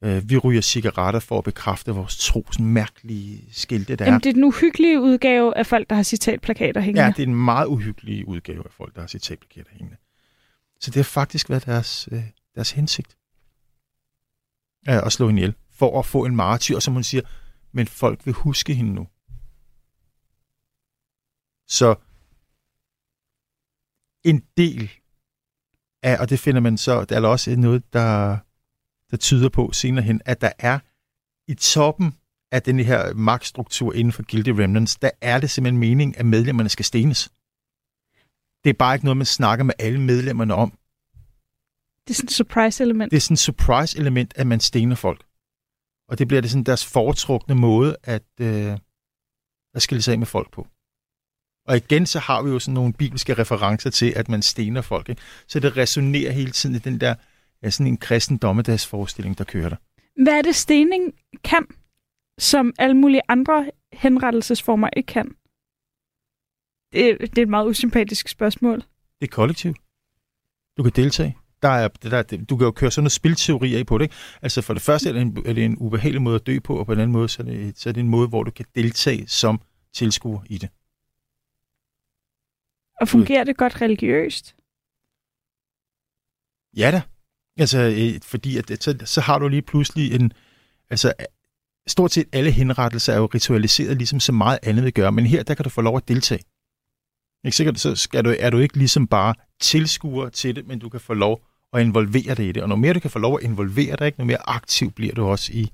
[0.04, 2.46] øh, vi ryger cigaretter for at bekræfte vores tro.
[2.52, 4.20] Sådan mærkelige skilte, der Jamen, er.
[4.20, 7.04] det er den uhyggelige udgave af folk, der har citatplakater hængende.
[7.06, 9.98] Ja, det er en meget uhyggelig udgave af folk, der har citatplakater hængende.
[10.80, 12.24] Så det har faktisk været deres, øh,
[12.56, 13.18] deres hensigt
[14.90, 17.22] øh, at slå hende ihjel, for at få en martyr, og som hun siger,
[17.72, 19.08] men folk vil huske hende nu.
[21.68, 21.96] Så
[24.24, 24.92] en del
[26.04, 28.38] af, og det finder man så, der er også noget, der,
[29.12, 30.80] der tyder på senere hen, at der er
[31.52, 32.14] i toppen
[32.52, 36.70] af den her magtstruktur inden for Guilty Remnants, der er det simpelthen meningen, at medlemmerne
[36.70, 37.32] skal stenes.
[38.64, 40.70] Det er bare ikke noget, man snakker med alle medlemmerne om.
[42.08, 43.12] Det er sådan et surprise-element.
[43.12, 45.26] Det er sådan et surprise-element, at man stener folk.
[46.10, 48.78] Og det bliver det sådan deres foretrukne måde at, øh,
[49.74, 50.68] at skille sig af med folk på.
[51.68, 55.10] Og igen, så har vi jo sådan nogle bibelske referencer til, at man stener folk.
[55.10, 55.22] Ikke?
[55.48, 57.16] Så det resonerer hele tiden i den der
[57.64, 59.76] ja, sådan en kristen dommedagsforestilling, der kører der.
[60.24, 61.68] Hvad er det, stening kan,
[62.38, 65.28] som alle mulige andre henrettelsesformer ikke kan?
[66.94, 68.78] Det, er- det er et meget usympatisk spørgsmål.
[69.22, 69.78] Det er kollektivt.
[70.78, 71.38] Du kan deltage.
[71.62, 74.04] Der er, det der, du kan jo køre sådan noget spilteori af på det.
[74.06, 74.16] Ikke?
[74.42, 76.80] Altså for det første er det, en, er det en ubehagelig måde at dø på,
[76.80, 78.52] og på den anden måde, så er, det, så er det en måde, hvor du
[78.52, 79.62] kan deltage som
[79.94, 80.70] tilskuer i det.
[83.02, 84.56] Og fungerer det godt religiøst?
[86.78, 87.02] Ja da.
[87.60, 90.32] Altså, øh, fordi at, så, så har du lige pludselig en...
[90.90, 91.14] Altså,
[91.88, 95.44] stort set alle henrettelser er jo ritualiseret, ligesom så meget andet vil gøre, men her,
[95.44, 96.42] der kan du få lov at deltage.
[97.46, 100.90] Ikke sikkert, så skal du, er du ikke ligesom bare tilskuer til det, men du
[100.90, 101.42] kan få lov
[101.74, 102.64] at involvere dig i det.
[102.64, 105.14] Og når mere du kan få lov at involvere dig, ikke, noget mere aktiv bliver
[105.14, 105.70] du også i,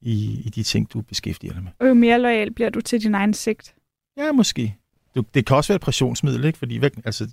[0.00, 1.72] i, i de ting, du beskæftiger dig med.
[1.80, 3.74] Og jo mere lojal bliver du til din egen sigt.
[4.16, 4.76] Ja, måske.
[5.14, 6.58] Du, det kan også være et pressionsmiddel, ikke?
[6.58, 7.28] Fordi, hvad- altså,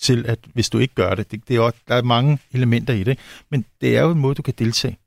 [0.00, 2.94] til at hvis du ikke gør det, det, det er også, der er mange elementer
[2.94, 3.18] i det,
[3.50, 4.98] men det er jo en måde, du kan deltage.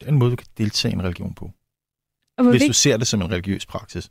[0.00, 1.44] Det er en måde, du kan deltage i en religion på,
[2.38, 4.10] Og hvis du vigtigt, ser det som en religiøs praksis.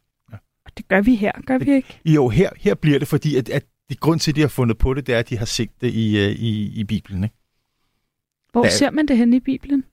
[0.78, 1.99] det gør vi her, gør vi ikke?
[2.06, 4.78] Jo, her, her bliver det, fordi at, at det grund til, at de har fundet
[4.78, 7.23] på det, det er, at de har set det i, øh, i, i Bibelen.
[7.23, 7.36] Ikke?
[8.51, 9.84] Hvor Der- ser man det hen i Bibelen?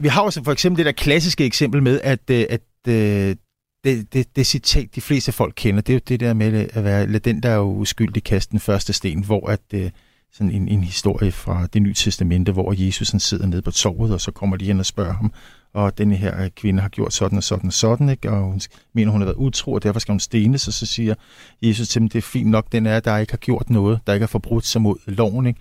[0.00, 3.36] Vi har også for eksempel det der klassiske eksempel med, at, øh, at øh,
[3.84, 6.84] det, det, det citat, de fleste folk kender, det er jo det der med at
[6.84, 9.90] være, lad den der er uskyldig kaste den første sten, hvor at, øh,
[10.32, 14.12] sådan en, en historie fra det nye testamente, hvor Jesus han sidder nede på torvet,
[14.12, 15.32] og så kommer de hen og spørger ham,
[15.72, 18.30] og denne her øh, kvinde har gjort sådan og sådan og sådan, ikke?
[18.30, 18.60] og hun
[18.92, 21.14] mener, hun har været utro, og derfor skal hun stenes, og så siger
[21.62, 24.14] Jesus til dem, det er fint nok, den er, der ikke har gjort noget, der
[24.14, 25.60] ikke har forbrudt sig mod loven, ikke?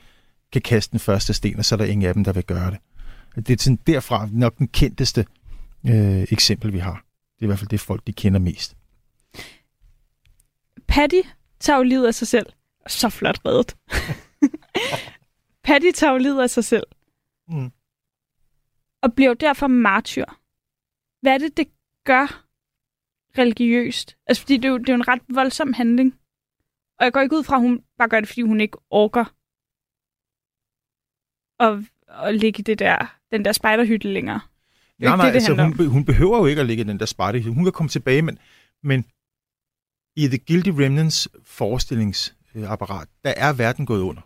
[0.54, 2.72] kan kaste den første sten, og så er der ingen af dem, der vil gøre
[2.72, 2.80] det.
[3.48, 5.26] Det er sådan derfra nok den kendteste
[5.88, 7.07] øh, eksempel, vi har.
[7.38, 8.78] Det er i hvert fald det, folk de kender mest.
[10.88, 11.22] Patty
[11.60, 12.46] tager jo livet af sig selv.
[12.88, 13.78] Så flot reddet.
[15.68, 16.88] Patty tager jo livet af sig selv.
[17.48, 17.72] Mm.
[19.02, 20.26] Og bliver derfor martyr.
[21.22, 21.68] Hvad er det, det
[22.06, 22.48] gør
[23.38, 24.18] religiøst?
[24.28, 26.20] Altså, fordi det er, jo, det er jo en ret voldsom handling.
[27.00, 29.26] Og jeg går ikke ud fra, at hun bare gør det, fordi hun ikke orker
[31.60, 34.42] at, at ligge i det der, den der spejderhytte længere.
[35.00, 35.92] Det er Nej, nej, det, det altså, hun, om.
[35.92, 37.42] hun behøver jo ikke at ligge i den der sparte.
[37.42, 38.40] Hun kan komme tilbage, men,
[38.84, 39.06] men
[40.16, 44.22] i The Guilty Remnants forestillingsapparat, der er verden gået under.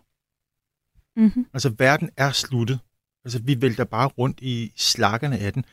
[1.20, 1.46] Mm-hmm.
[1.52, 2.80] Altså, verden er sluttet.
[3.24, 5.64] Altså, vi vælter bare rundt i slakkerne af den.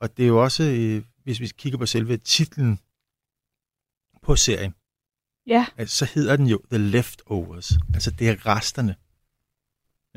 [0.00, 2.78] Og det er jo også, øh, hvis vi kigger på selve titlen
[4.22, 4.74] på serien,
[5.46, 7.72] Ja, altså, så hedder den jo The Leftovers.
[7.94, 8.96] Altså, det er resterne.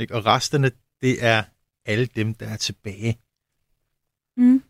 [0.02, 0.16] Ikke?
[0.16, 0.72] Og resterne,
[1.02, 1.44] det er
[1.86, 3.18] alle dem, der er tilbage.
[4.38, 4.64] Mm.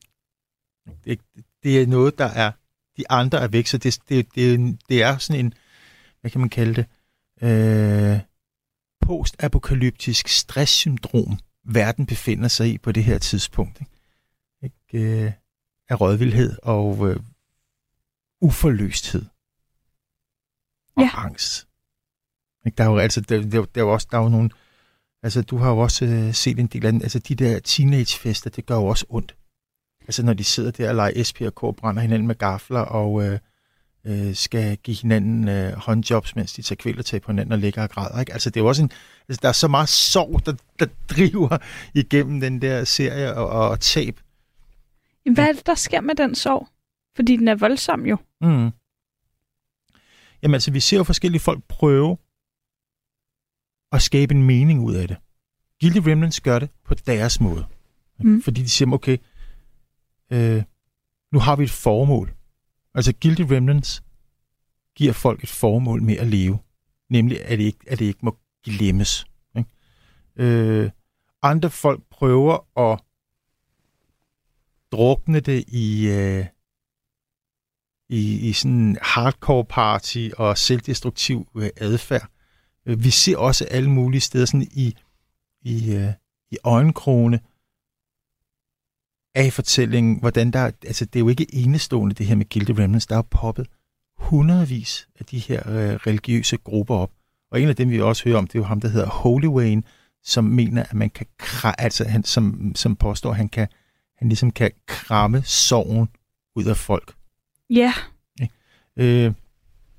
[1.04, 1.20] Det,
[1.64, 2.52] det er noget, der er...
[2.98, 5.54] De andre er væk, så det, det, det, det er sådan en...
[6.22, 6.86] Hvad kan man kalde det?
[7.42, 8.20] Øh,
[9.02, 13.82] postapokalyptisk stresssyndrom, verden befinder sig i på det her tidspunkt.
[13.82, 13.92] Ikke?
[14.64, 15.32] Ikke, øh,
[15.90, 17.20] af rådvildhed og øh,
[18.42, 19.26] uforløsthed.
[20.96, 21.10] Og Ja.
[21.14, 21.68] angst.
[22.66, 22.76] Ikke?
[22.76, 23.22] Der er jo altså...
[23.22, 24.08] Der, der, der er jo også...
[24.12, 24.50] Der er jo nogle...
[25.24, 26.94] Altså, du har jo også øh, set en del af.
[26.94, 29.36] Altså, de der teenagefester, det gør jo også ondt.
[30.08, 33.40] Altså, når de sidder der og leger SPK og brænder hinanden med gafler og øh,
[34.06, 37.90] øh, skal give hinanden øh, håndjobs, mens de tager kvælertag på hinanden og ligger og
[37.90, 38.20] græder.
[38.20, 38.34] Ikke?
[38.34, 38.92] Altså, det er jo også en...
[39.30, 41.58] Altså, der er så meget sorg, der, der driver
[41.94, 44.20] igennem den der serie og, og, og tab.
[45.26, 46.68] Jamen, Hvad er det, der sker med den sorg?
[47.16, 48.18] Fordi den er voldsom jo.
[48.42, 48.72] Mm.
[50.44, 52.18] Jamen altså, vi ser jo forskellige folk prøve
[53.92, 55.18] at skabe en mening ud af det.
[55.82, 57.66] Guilty Remnants gør det på deres måde.
[58.20, 58.42] Mm.
[58.42, 59.18] Fordi de siger, okay,
[60.32, 60.64] øh,
[61.32, 62.36] nu har vi et formål.
[62.94, 64.04] Altså Guilty Remnants
[64.96, 66.60] giver folk et formål med at leve.
[67.10, 69.26] Nemlig, at det ikke, at det ikke må glemmes.
[69.58, 69.70] Ikke?
[70.36, 70.90] Øh,
[71.42, 73.00] andre folk prøver at
[74.92, 76.46] drukne det i, øh,
[78.10, 82.30] i, i sådan hardcore party og selvdestruktiv øh, adfærd.
[82.86, 84.96] Øh, vi ser også alle mulige steder sådan i,
[85.62, 86.14] i, øh,
[86.52, 87.40] i øjenkrone
[89.36, 93.06] af fortællingen, hvordan der, altså det er jo ikke enestående det her med Guilty Remnants,
[93.08, 93.68] der er poppet
[94.18, 97.12] hundredvis af de her øh, religiøse grupper op.
[97.52, 99.46] Og en af dem, vi også hører om, det er jo ham, der hedder Holy
[99.48, 99.84] Wayne,
[100.24, 101.28] som mener, at man kan,
[101.78, 103.68] altså han, som, som påstår, at han kan,
[104.18, 106.10] han ligesom kan kramme sorgen
[106.56, 107.14] ud af folk.
[107.70, 107.94] Ja.
[108.98, 109.34] Øh,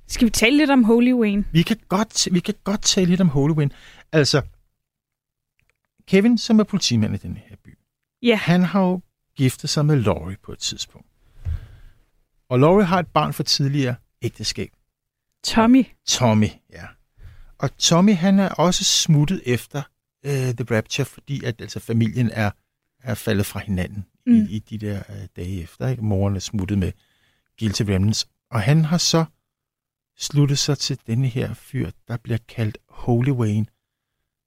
[0.09, 1.45] Skal vi tale lidt om Holy Wayne?
[1.53, 3.71] vi, kan godt, vi kan godt tale lidt om Holy Wayne.
[4.13, 4.43] Altså,
[6.07, 7.79] Kevin, som er politimand i den her by,
[8.23, 8.37] Ja.
[8.37, 9.01] han har jo
[9.37, 11.09] giftet sig med Laurie på et tidspunkt.
[12.49, 14.71] Og Laurie har et barn for tidligere ægteskab.
[15.45, 15.87] Tommy.
[16.07, 16.87] Tommy, ja.
[17.59, 19.83] Og Tommy, han er også smuttet efter
[20.27, 22.51] uh, The Rapture, fordi at altså, familien er,
[23.03, 24.33] er faldet fra hinanden mm.
[24.33, 25.89] I, i de der uh, dage efter.
[25.89, 26.05] Ikke?
[26.05, 26.93] Moren er smuttet med
[27.59, 28.29] Guilty Remnants.
[28.51, 29.25] Og han har så
[30.19, 33.67] sluttet sig til denne her fyr, der bliver kaldt Holy Wayne,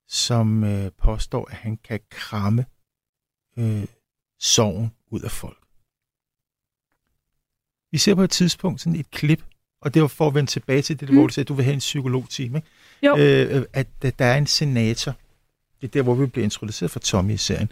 [0.08, 2.65] som uh, påstår, at han kan kramme
[3.58, 3.84] uh,
[4.39, 5.58] sorgen ud af folk.
[7.91, 9.43] Vi ser på et tidspunkt sådan et klip,
[9.82, 11.15] og det var for at vende tilbage til det, Mm.
[11.15, 12.67] hvor du sagde, at du vil have en psykologtime, ikke?
[13.04, 13.17] Jo.
[13.17, 15.15] Øh, at øh, der er en senator,
[15.82, 17.71] det er der, hvor vi bliver introduceret for Tommy i serien,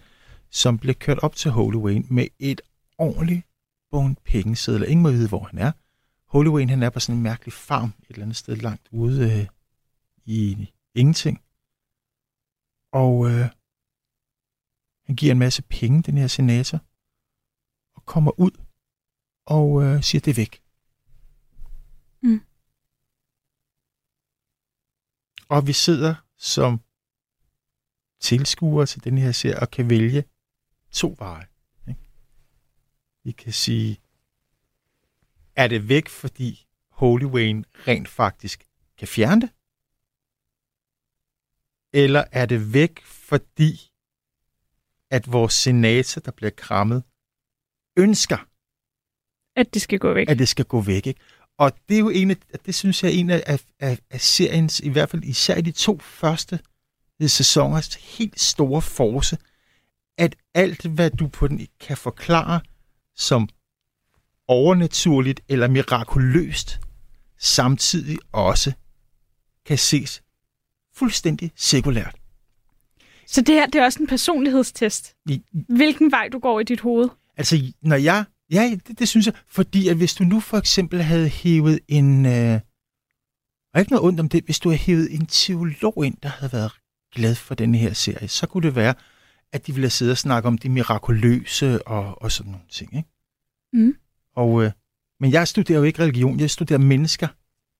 [0.51, 2.61] som bliver kørt op til Holy Wayne med et
[2.97, 3.41] ordentligt
[3.91, 4.85] bund pengesedler.
[4.85, 5.71] Ingen må vide, hvor han er.
[6.27, 9.31] Holy Wayne, han er på sådan en mærkelig farm et eller andet sted langt ude
[9.39, 9.47] øh,
[10.25, 11.41] i ingenting.
[12.93, 13.45] Og øh,
[15.07, 16.79] han giver en masse penge, den her senator,
[17.95, 18.51] og kommer ud
[19.45, 20.63] og øh, siger, det væk.
[22.21, 22.41] Mm.
[25.49, 26.81] Og vi sidder som
[28.19, 30.23] tilskuere til den her serie og kan vælge
[30.91, 31.47] to veje.
[31.87, 32.09] Ikke?
[33.23, 34.01] Vi kan sige,
[35.55, 38.67] er det væk, fordi Holy Wayne rent faktisk
[38.97, 39.49] kan fjerne det?
[41.93, 43.91] Eller er det væk, fordi
[45.11, 47.03] at vores senator, der bliver krammet,
[47.97, 48.37] ønsker,
[49.55, 50.29] At det skal gå væk.
[50.29, 51.07] at det skal gå væk.
[51.07, 51.19] Ikke?
[51.57, 54.79] Og det er jo en af, det synes jeg er en af, af, af seriens,
[54.79, 56.59] i hvert fald især i de to første
[57.21, 59.37] sæsoners helt store force,
[60.17, 62.61] at alt, hvad du på den kan forklare
[63.15, 63.49] som
[64.47, 66.79] overnaturligt eller mirakuløst,
[67.37, 68.73] samtidig også
[69.65, 70.23] kan ses
[70.93, 72.16] fuldstændig sekulært.
[73.27, 75.15] Så det her, det er også en personlighedstest.
[75.29, 77.09] I, Hvilken vej du går i dit hoved.
[77.37, 78.25] Altså, når jeg...
[78.51, 79.33] Ja, det, det synes jeg.
[79.47, 82.25] Fordi at hvis du nu for eksempel havde hævet en...
[82.25, 82.59] Øh,
[83.73, 86.53] og ikke noget ondt om det, hvis du havde hævet en teolog ind, der havde
[86.53, 86.71] været
[87.15, 88.93] glad for denne her serie, så kunne det være,
[89.53, 92.95] at de ville sidde og snakke om det mirakuløse og, og sådan nogle ting.
[92.97, 93.09] Ikke?
[93.73, 93.95] Mm.
[94.35, 94.71] Og, øh,
[95.19, 97.27] men jeg studerer jo ikke religion, jeg studerer mennesker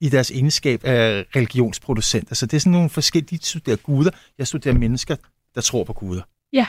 [0.01, 2.36] i deres egenskab af religionsproducenter.
[2.36, 5.15] Så det er sådan nogle forskellige, de studerer guder, jeg studerer mennesker,
[5.58, 6.22] der tror på guder.
[6.54, 6.67] Ja.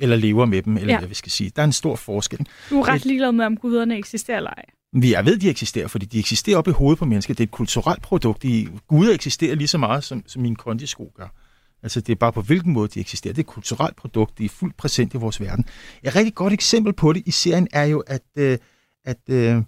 [0.00, 0.98] Eller lever med dem, eller Ja.
[0.98, 1.50] hvad vi skal sige.
[1.56, 2.46] Der er en stor forskel.
[2.70, 4.64] Du er ret Et- ligeglad med, om guderne eksisterer eller ej.
[4.92, 7.34] Vi jeg ved, de eksisterer, fordi de eksisterer op i hovedet på mennesker.
[7.34, 8.42] Det er et kulturelt produkt.
[8.42, 11.28] De, guder eksisterer lige så meget, som, som mine kondisko gør.
[11.82, 13.34] Altså, det er bare på hvilken måde de eksisterer.
[13.34, 14.38] Det er et kulturelt produkt.
[14.38, 15.64] De er fuldt præsent i vores verden.
[16.02, 18.58] Et rigtig godt eksempel på det i serien er jo, at, øh,
[19.04, 19.62] at øh,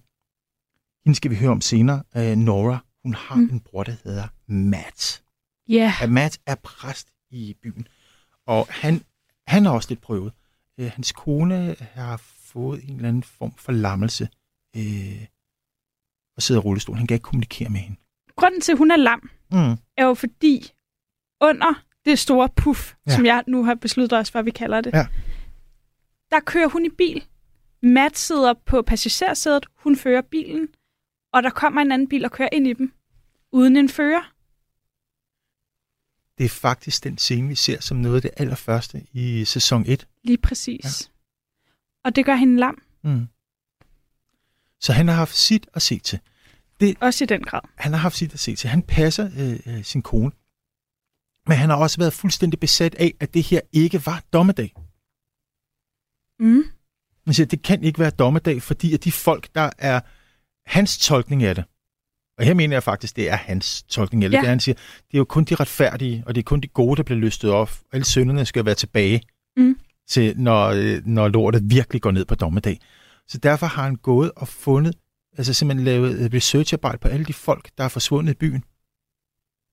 [1.05, 3.49] hende skal vi høre om senere, øh, Nora, hun har Mm.
[3.53, 5.23] en bror, der hedder Matt.
[5.69, 7.87] Ja, At Matt er præst i byen,
[8.47, 9.05] og han,
[9.47, 10.33] han er også lidt prøvet.
[10.81, 14.29] Øh, hans kone har fået en eller anden form for lammelse
[14.77, 15.27] øh,
[16.37, 16.97] og sidder i rullestol.
[16.97, 17.97] Han kan ikke kommunikere med hende.
[18.37, 19.77] grunden til, at hun er lam, Mm.
[19.97, 20.73] er jo fordi
[21.41, 23.11] under det store puff, ja.
[23.11, 23.17] Ja.
[23.17, 25.07] som jeg nu har besluttet os, hvad vi kalder det, Ja.
[26.31, 27.25] der kører hun i bil.
[27.83, 30.69] Matt sidder på passagersædet, hun fører bilen,
[31.33, 32.93] og der kommer en anden bil og kører ind i dem,
[33.53, 34.33] uden en fører.
[36.39, 40.07] Det er faktisk den scene, vi ser som noget af det allerførste i sæson 1.
[40.25, 40.85] Lige præcis.
[40.85, 41.11] Ja.
[42.05, 43.27] Og det gør hende lam, Mm.
[44.81, 46.19] Så han har haft sit at se til.
[47.01, 47.61] også i den grad.
[47.77, 48.71] Han har haft sit at se til.
[48.71, 50.33] Han passer øh, øh, sin kone.
[51.47, 54.73] Men han har også været fuldstændig besat af, at det her ikke var dommedag.
[56.39, 56.65] Mm.
[57.27, 60.01] Man siger, det kan ikke være dommedag, fordi at de folk, der er
[60.67, 61.65] hans tolkning af det,
[62.39, 64.37] og her mener jeg faktisk, det er hans tolkning det, Ja.
[64.37, 64.41] ja.
[64.41, 66.97] det han siger, det er jo kun de retfærdige, og det er kun de gode,
[66.97, 67.71] der bliver løstet op.
[67.93, 69.21] Alle synderne skal være tilbage,
[69.57, 69.77] Mm.
[70.09, 72.81] til når, øh, når lortet virkelig går ned på dommedag.
[73.29, 74.95] Så derfor har han gået og fundet,
[75.39, 78.65] altså simpelthen lavet et researcharbejde på alle de folk, der er forsvundet i byen.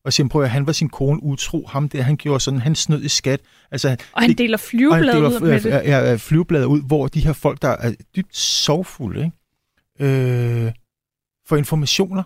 [0.06, 2.76] Og siger, prøv at han var sin kone utro, ham der, han gjorde sådan, han
[2.76, 3.40] snød i skat.
[3.72, 5.90] Altså, Og han det- deler flyveblade ud med det.
[5.90, 9.32] er flyveblader ud, hvor de her folk, der er dybt sorgfulde,
[10.00, 10.06] ikke?
[10.66, 10.72] Øh,
[11.48, 12.24] får informationer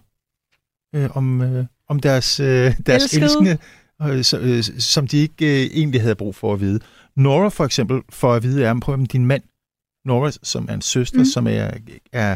[0.95, 2.45] øh, om, øh, om deres, øh,
[2.85, 3.23] deres Elskede.
[3.23, 3.57] elskende,
[4.03, 6.79] øh, så, øh, som de ikke øh, egentlig havde brug for at vide.
[7.15, 9.43] Nora for eksempel får at vide, er, prøv at din mand,
[10.05, 11.25] Nora, som er en søster, Mm.
[11.25, 11.71] som er,
[12.13, 12.35] er,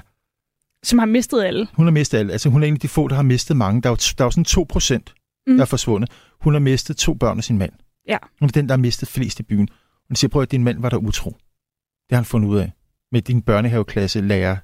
[0.84, 1.68] Som har mistet alle.
[1.74, 2.32] hun har mistet alle.
[2.32, 3.82] Altså hun er en af de få, der har mistet mange.
[3.82, 5.14] Der er jo, der er jo sådan 2 procent,
[5.48, 5.56] Mm.
[5.56, 6.12] der er forsvundet.
[6.42, 7.72] Hun har mistet to børn og sin mand.
[8.08, 8.18] Ja.
[8.40, 9.68] Hun er den, der har mistet flest i byen.
[10.08, 11.30] Hun siger, prøv at din mand var der utro.
[11.30, 12.72] Det har han fundet ud af.
[13.12, 14.58] Med din børnehaveklasse lærer,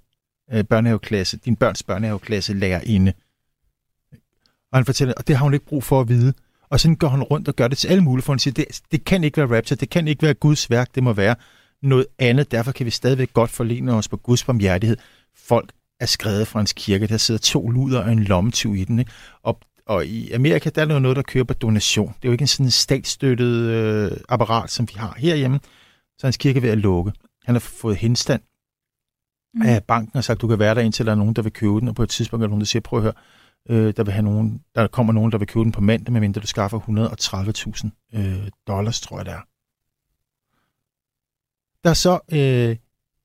[0.54, 3.14] øh, børnehaveklasse, din børns børnehaveklasse lærer inde.
[4.76, 6.34] Og han fortæller, og det har hun ikke brug for at vide.
[6.70, 8.82] Og sådan går han rundt og gør det til alle mulige, for han siger, det,
[8.92, 11.36] det kan ikke være rapture, det kan ikke være Guds værk, det må være
[11.82, 12.52] noget andet.
[12.52, 14.98] Derfor kan vi stadigvæk godt forlene os på Guds barmhjertighed.
[15.36, 19.00] Folk er skrevet fra hans kirke, der sidder to luder og en lommetyv i den.
[19.00, 19.12] Ikke?
[19.44, 22.08] Og, og i Amerika, der er jo noget, der kører på donation.
[22.08, 25.60] Det er jo ikke en sådan statsstøttet øh, apparat, som vi har herhjemme.
[26.18, 27.12] Så hans kirke er ved at lukke.
[27.46, 28.42] Han har fået henstand
[29.56, 29.62] Mm.
[29.62, 31.80] af banken og sagt, du kan være der indtil der er nogen, der vil købe
[31.80, 31.88] den.
[31.88, 33.14] Og på et tidspunkt er der nogen, der siger, prøv at høre,
[33.70, 36.42] øh, der, vil have nogen, der kommer nogen, der vil købe den på mandag, medmindre
[36.42, 36.80] du skaffer
[38.14, 39.42] 130.000 øh, dollars, tror jeg det er.
[41.84, 42.78] Der er så øh,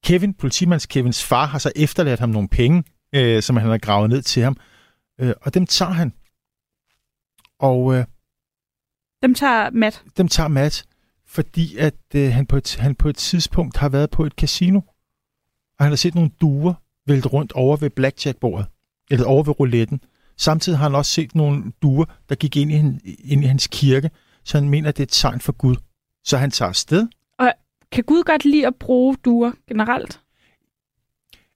[0.04, 2.84] Kevin, politimands Kevins far, har så efterladt ham nogle penge,
[3.14, 4.56] øh, som han har gravet ned til ham.
[5.20, 6.12] Øh, og dem tager han.
[7.58, 8.04] Og øh,
[9.22, 10.04] Dem tager Matt.
[10.16, 10.84] dem tager Matt,
[11.26, 14.80] fordi at øh, han, på et, han på et tidspunkt har været på et casino,
[15.78, 16.74] og han har set nogle duer
[17.06, 18.66] vælte rundt over ved blackjack-bordet,
[19.10, 20.00] eller over ved rouletten.
[20.40, 24.10] Samtidig har han også set nogle duer, der gik ind i, ind i hans kirke,
[24.44, 25.76] så han mener, at det er et tegn for Gud.
[26.24, 27.06] Så han tager afsted.
[27.92, 30.20] Kan Gud godt lide at bruge duer generelt?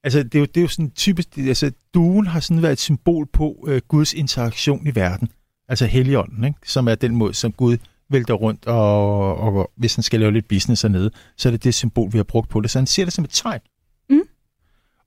[0.05, 2.81] Altså, det er jo, det er jo sådan typisk, altså, duen har sådan været et
[2.81, 5.29] symbol på øh, Guds interaktion i verden.
[5.69, 6.59] Altså Helligånden, ikke?
[6.67, 7.77] som er den måde, som Gud
[8.11, 11.75] vælter rundt, og, og hvis han skal lave lidt business hernede, så er det det
[11.75, 12.71] symbol, vi har brugt på det.
[12.71, 13.61] Så han ser det som et tegn.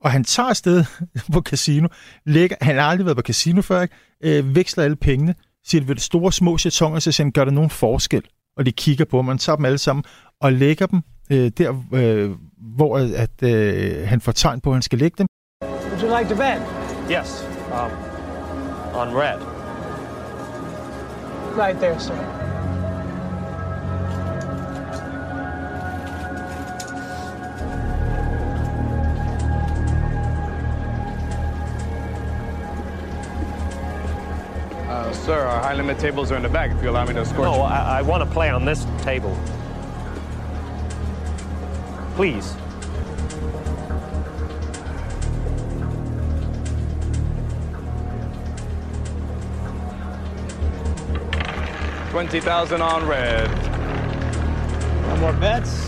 [0.08, 0.84] Og han tager afsted
[1.34, 1.88] på casino,
[2.26, 3.96] lægger, han har aldrig været på casino før, ikke?
[4.24, 5.36] Øh, veksler alle pengene,
[5.66, 8.24] siger det ved det store små chatonger, så siger han, gør der nogen forskel?
[8.58, 10.04] Og de kigger på ham, han tager dem alle sammen
[10.42, 11.02] og lægger dem
[11.32, 12.32] øh, der, øh,
[12.76, 15.28] hvor at, øh, han får tegn på, at han skal lægge dem.
[15.64, 16.62] Would you like to bet?
[17.12, 17.92] Yes, um,
[18.94, 19.40] on red.
[21.58, 22.37] Right there, sir.
[34.88, 37.20] Uh, sir, our high limit tables are in the back if you allow me to
[37.20, 37.62] escort No, you.
[37.62, 39.38] I, I want to play on this table.
[42.16, 42.56] Please.
[52.12, 53.52] Twenty thousand on red.
[55.10, 55.87] No more bets?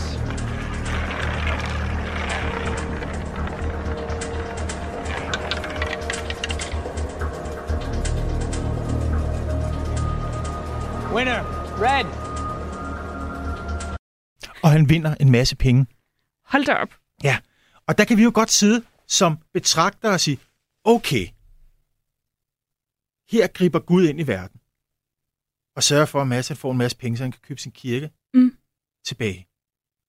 [11.14, 11.40] Winner,
[11.82, 12.06] red.
[14.62, 15.86] Og han vinder en masse penge.
[16.44, 16.88] Hold da op.
[17.24, 17.38] Ja,
[17.86, 20.38] og der kan vi jo godt sidde som betragter og sige,
[20.84, 21.26] okay,
[23.30, 24.60] her griber Gud ind i verden,
[25.76, 28.10] og sørger for, at Mads får en masse penge, så han kan købe sin kirke
[28.34, 28.56] Mm.
[29.04, 29.46] tilbage.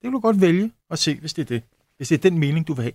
[0.02, 1.64] Det vil du godt vælge at se, hvis det er det.
[1.98, 2.94] Hvis det er den mening, du vil have.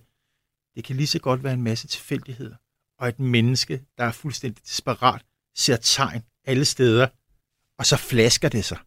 [0.75, 2.55] Det kan lige så godt være en masse tilfældigheder,
[2.99, 7.07] og et menneske, der er fuldstændig desperat, ser tegn alle steder,
[7.77, 8.77] og så flasker det sig.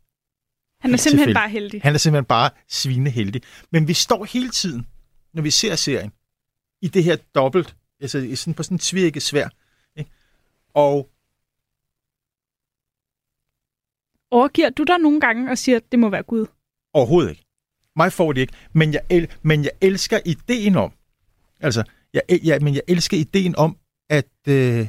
[0.80, 1.82] Han er Helt simpelthen bare heldig.
[1.82, 3.42] Han er simpelthen bare svineheldig.
[3.70, 4.86] Men vi står hele tiden,
[5.32, 6.12] når vi ser serien,
[6.82, 9.48] i det her dobbelt, altså sådan på sådan en tvirket svær.
[9.96, 10.10] Ikke?
[10.74, 11.10] Og
[14.30, 16.46] Overgiver du dig nogle gange og siger, at det må være Gud?
[16.92, 17.44] overhovedet ikke.
[17.96, 18.52] Mig får det ikke.
[18.72, 20.92] Men jeg, el- men jeg elsker ideen om,
[21.60, 21.84] altså,
[22.14, 23.78] jeg, jeg, men jeg elsker ideen om,
[24.08, 24.88] at, øh,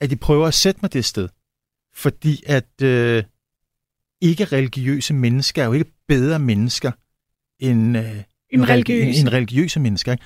[0.00, 1.28] at de prøver at sætte mig det sted.
[1.94, 3.24] Fordi at øh,
[4.20, 6.92] ikke-religiøse mennesker er jo ikke bedre mennesker
[7.58, 8.04] end, øh,
[8.50, 9.20] En religi- religiøs.
[9.20, 10.12] En religiøse mennesker.
[10.12, 10.24] Ikke?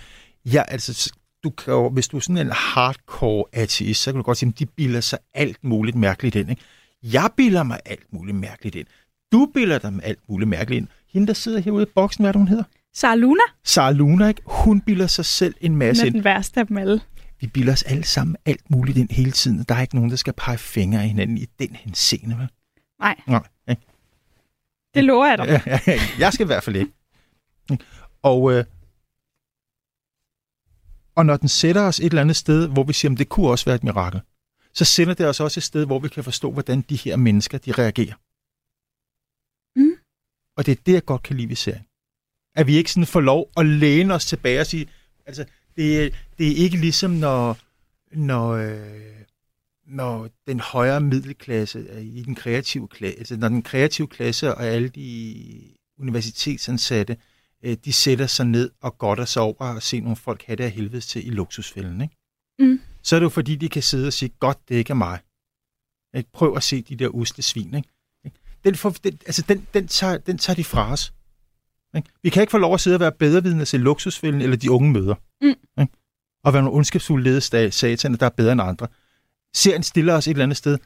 [0.53, 1.12] Ja, altså,
[1.45, 4.49] du kan jo, hvis du er sådan en hardcore ateist, så kan du godt sige,
[4.49, 6.51] at de bilder sig alt muligt mærkeligt ind.
[6.51, 6.62] Ikke?
[7.03, 8.86] Jeg bilder mig alt muligt mærkeligt ind.
[9.32, 10.88] Du bilder dig alt muligt mærkeligt ind.
[11.12, 12.64] Hende, der sidder herude i boksen, hvad er det, hun hedder?
[12.95, 14.42] Sarah Luna Sarah Luna, ikke?
[14.47, 16.14] Hun bilder sig selv en hun masse er ind.
[16.14, 17.01] den værste af dem alle.
[17.40, 19.64] Vi bilder os alle sammen alt muligt ind hele tiden.
[19.68, 22.49] Der er ikke nogen, der skal pege fingre af hinanden i den henseende.
[22.99, 23.82] Nej, Nej, ikke?
[24.95, 25.61] det lover jeg dig.
[26.18, 26.92] Jeg skal i hvert fald ikke.
[28.22, 28.64] Og, øh,
[31.14, 33.49] og når den sætter os et eller andet sted, hvor vi siger, at det kunne
[33.51, 34.20] også være et mirakel,
[34.72, 37.59] så sender det os også et sted, hvor vi kan forstå, hvordan de her mennesker,
[37.59, 38.14] de reagerer.
[39.76, 39.97] Mm.
[40.57, 41.86] Og det er det, jeg godt kan lide ved serien.
[42.55, 44.88] At vi ikke sådan får lov at læne os tilbage og sige,
[45.26, 45.45] altså,
[45.76, 47.59] det, det er ikke ligesom, når,
[48.12, 49.14] når, øh,
[49.87, 54.64] når den højere middelklasse er i den kreative klasse, altså når den kreative klasse og
[54.64, 55.45] alle de
[55.99, 57.16] universitetsansatte,
[57.62, 60.64] øh, de sætter sig ned og godter sig over og se nogle folk have det
[60.64, 62.16] af helvedes til i luksusfælden, ikke?
[62.59, 62.80] Mm.
[63.03, 65.18] så er det jo fordi, de kan sidde og sige, godt, det ikke er mig.
[66.16, 66.30] Ikke?
[66.32, 67.74] Prøv at se de der usle svin.
[67.74, 67.89] Ikke?
[68.64, 71.12] Den, for, den, altså, den, den, tager, den tager de fra os.
[71.97, 72.09] Ikke?
[72.22, 74.93] Vi kan ikke få lov at sidde og være bedrevidende til luksusfælden eller de unge
[74.93, 75.14] møder.
[75.41, 75.49] Mm.
[75.80, 75.93] Ikke?
[76.45, 78.89] Og være nogle ondskabsfulde lede sta- sataner, der er bedre end andre.
[79.55, 80.78] Serien stiller os et eller andet sted,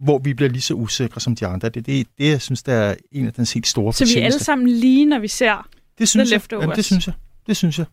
[0.00, 1.68] hvor vi bliver lige så usikre som de andre.
[1.68, 4.20] Det er det, det, jeg synes, der er en af dens helt store Så vi
[4.20, 5.68] er alle sammen lige, når vi ser.
[5.98, 6.40] Det synes The jeg.
[6.40, 6.62] Leftovers.
[6.62, 7.14] Jamen, det synes jeg.
[7.46, 7.86] Det synes jeg.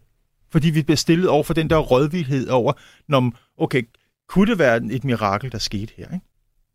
[0.51, 2.73] Fordi vi bliver stillet over for den der rådvildhed over,
[3.07, 3.83] når, okay,
[4.29, 6.13] kunne det være et mirakel, der skete her?
[6.13, 6.25] Ikke?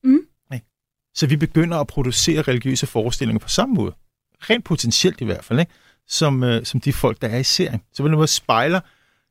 [0.04, 0.20] Mm.
[0.54, 0.66] Ikke?
[1.14, 3.92] Så vi begynder at producere religiøse forestillinger på samme måde.
[4.40, 5.72] Rent potentielt i hvert fald, ikke?
[6.08, 7.80] Som, øh, som de folk, der er i serien.
[7.92, 8.80] Så på den måde spejler,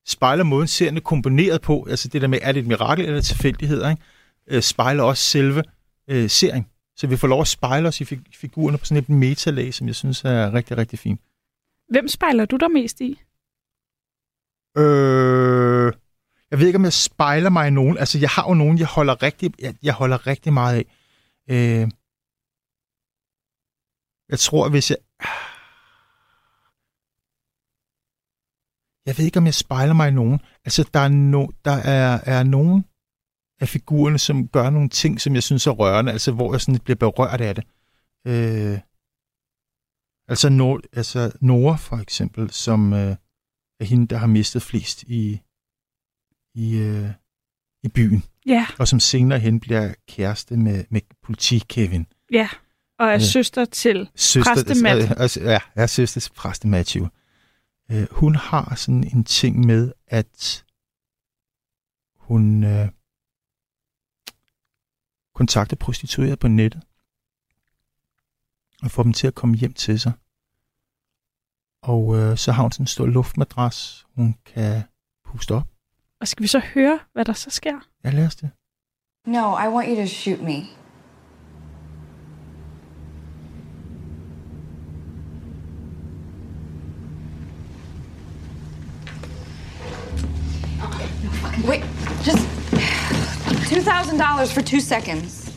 [0.10, 3.22] spejler måden serien er komponeret på, altså det der med, er det et mirakel eller
[3.22, 4.04] tilfældigheder, ikke?
[4.48, 5.64] Øh, spejler også selve
[6.08, 6.66] øh, serien.
[6.96, 9.88] Så vi får lov at spejle os i fig- figurerne på sådan et metalag, som
[9.88, 11.22] jeg synes er rigtig, rigtig fint.
[11.90, 13.22] Hvem spejler du dig mest i?
[14.78, 15.94] Øh,
[16.52, 17.98] jeg ved ikke, om jeg spejler mig i nogen.
[17.98, 20.86] Altså, jeg har jo nogen, jeg holder rigtig, jeg, jeg holder rigtig meget af.
[21.50, 21.90] Øh,
[24.30, 24.98] jeg tror, hvis jeg...
[29.06, 30.40] Jeg ved ikke, om jeg spejler mig i nogen.
[30.66, 32.86] Altså, der er, no, der er, er nogen
[33.62, 36.80] af figurerne, som gør nogle ting, som jeg synes er rørende, altså hvor jeg sådan
[36.80, 37.64] bliver berørt af det.
[38.28, 38.80] Øh,
[40.28, 42.94] altså, no, altså Nora, for eksempel, som...
[42.94, 43.16] Øh,
[43.82, 45.40] er hende, der har mistet flest i,
[46.56, 47.10] i, øh,
[47.84, 52.06] i byen, Ja, og som senere hen bliver kæreste med, med politi-Kevin.
[52.32, 52.50] ja.
[53.00, 53.20] Og er Ja.
[53.20, 54.10] søster til
[54.44, 55.04] præste Matt.
[55.04, 57.08] øh, altså, ja, er søster til præste Matthew.
[57.92, 60.66] Øh, hun har sådan en ting med, at
[62.16, 62.90] hun øh,
[65.36, 66.82] kontakter prostituerede på nettet
[68.84, 70.12] og får dem til at komme hjem til sig.
[71.82, 74.84] Og øh, så har hun sådan en stor luftmadras, hun kan
[75.26, 75.68] puste op.
[76.22, 77.80] Og skal vi så høre, hvad der så sker?
[78.04, 78.50] Jeg lærer det.
[79.26, 80.79] No, I want you to shoot me.
[91.66, 91.84] Wait,
[92.24, 92.48] just
[93.70, 95.52] $2,000 for two seconds.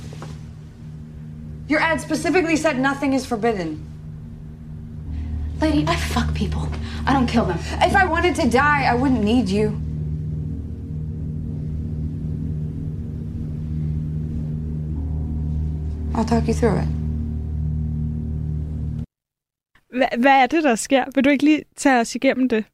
[1.68, 3.86] Your ad specifically said nothing is forbidden.
[5.60, 6.68] Lady, I fuck people.
[7.06, 7.58] I don't kill them.
[7.80, 9.80] If I wanted to die, I wouldn't need you.
[16.14, 16.88] I'll talk you through it.
[19.92, 21.04] Hva, hvad er det, der sker?
[21.14, 22.64] Vil du ikke lige tage os igennem det?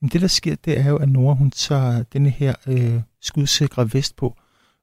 [0.00, 3.94] Men det, der sker, det er jo, at Nora, hun tager denne her øh, skudsikre
[3.94, 4.36] vest på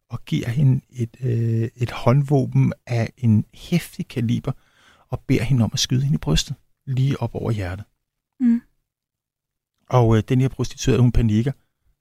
[0.09, 4.51] og giver hende et, øh, et håndvåben af en hæftig kaliber
[5.09, 6.55] og beder hende om at skyde hende i brystet,
[6.85, 7.85] lige op over hjertet.
[8.39, 8.61] Mm.
[9.89, 11.51] Og øh, den her prostituerede, hun panikker,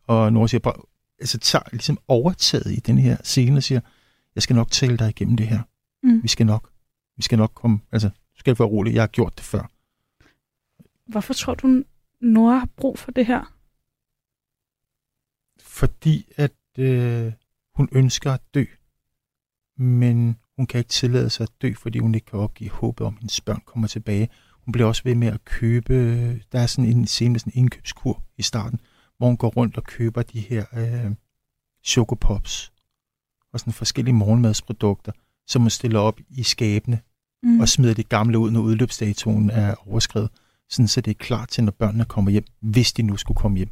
[0.07, 0.83] og Nora siger bare,
[1.21, 3.81] altså tager ligesom overtaget i den her scene og siger,
[4.35, 5.61] jeg skal nok tale dig igennem det her.
[6.03, 6.23] Mm.
[6.23, 6.71] Vi skal nok,
[7.17, 9.71] vi skal nok komme, altså, du skal være rolig, jeg har gjort det før.
[11.07, 11.83] Hvorfor tror du,
[12.21, 13.57] Nora har brug for det her?
[15.77, 17.33] fordi at øh,
[17.75, 18.65] hun ønsker at dø,
[19.79, 23.15] men hun kan ikke tillade sig at dø, fordi hun ikke kan opgive håbet om,
[23.15, 24.29] at hendes børn kommer tilbage.
[24.65, 25.95] Hun bliver også ved med at købe,
[26.53, 28.81] der er sådan en scene med sådan en indkøbskur i starten,
[29.19, 31.13] hvor hun går rundt og køber de her øh,
[31.85, 32.73] chokopops
[33.53, 35.13] og sådan forskellige morgenmadsprodukter,
[35.47, 37.01] som hun stiller op i skabene
[37.43, 37.61] Mm.
[37.61, 40.31] og smider de gamle ud, når udløbsdatoen er overskrevet,
[40.71, 43.57] sådan så det er klar til, når børnene kommer hjem, hvis de nu skulle komme
[43.57, 43.69] hjem.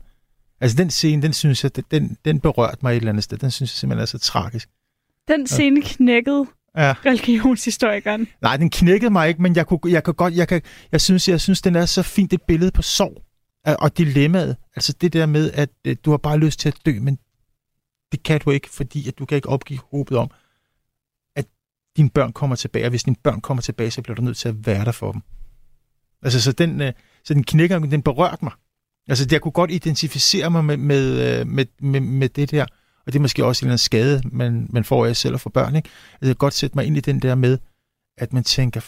[0.60, 3.38] Altså den scene, den synes jeg, den, den berørte mig et eller andet sted.
[3.38, 4.68] Den synes jeg simpelthen er så tragisk.
[5.28, 6.94] Den scene knækkede Ja.
[7.06, 8.26] religionshistorikeren.
[8.42, 11.28] Nej, den knækkede mig ikke, men jeg kunne, jeg kan godt, jeg, kan, jeg synes,
[11.28, 13.22] jeg synes, den er så fint et billede på sorg
[13.64, 14.56] og- og dilemmaet.
[14.76, 17.18] Altså det der med, at øh, du har bare lyst til at dø, men
[18.12, 20.30] det kan du ikke, fordi at du kan ikke opgive håbet om,
[21.36, 21.44] at
[21.96, 22.84] dine børn kommer tilbage.
[22.86, 25.12] Og hvis dine børn kommer tilbage, så bliver du nødt til at være der for
[25.12, 25.22] dem.
[26.24, 26.92] Altså så den, øh,
[27.24, 28.52] så den knækker, den berørte mig.
[29.08, 32.66] Altså jeg kunne godt identificere mig med, med, øh, med, med, med det der,
[33.06, 35.40] og det er måske også en eller anden skade, man, man får af selv og
[35.40, 35.76] for børn.
[35.76, 35.88] Ikke?
[36.12, 37.58] Altså, jeg kan godt sætte mig ind i den der med,
[38.18, 38.80] at man tænker,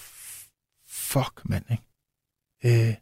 [0.88, 1.82] fuck mand, ikke?
[2.64, 2.94] Øh,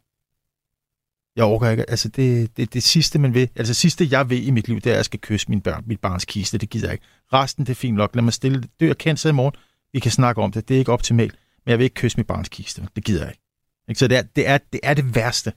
[1.35, 4.51] jeg overgår ikke, altså det, det, det sidste man vil, altså sidste jeg vil i
[4.51, 6.87] mit liv, det er, at jeg skal kysse min børn, mit barns kiste, det gider
[6.87, 7.05] jeg ikke.
[7.33, 8.63] Resten, det er fint nok, lad mig stille.
[8.79, 9.55] Dør jeg cancer i morgen,
[9.93, 12.27] vi kan snakke om det, det er ikke optimalt, men jeg vil ikke kysse mit
[12.27, 13.44] barns kiste, det gider jeg ikke
[13.87, 13.99] ikke?
[13.99, 15.53] Så det er, det, er, det er det værste.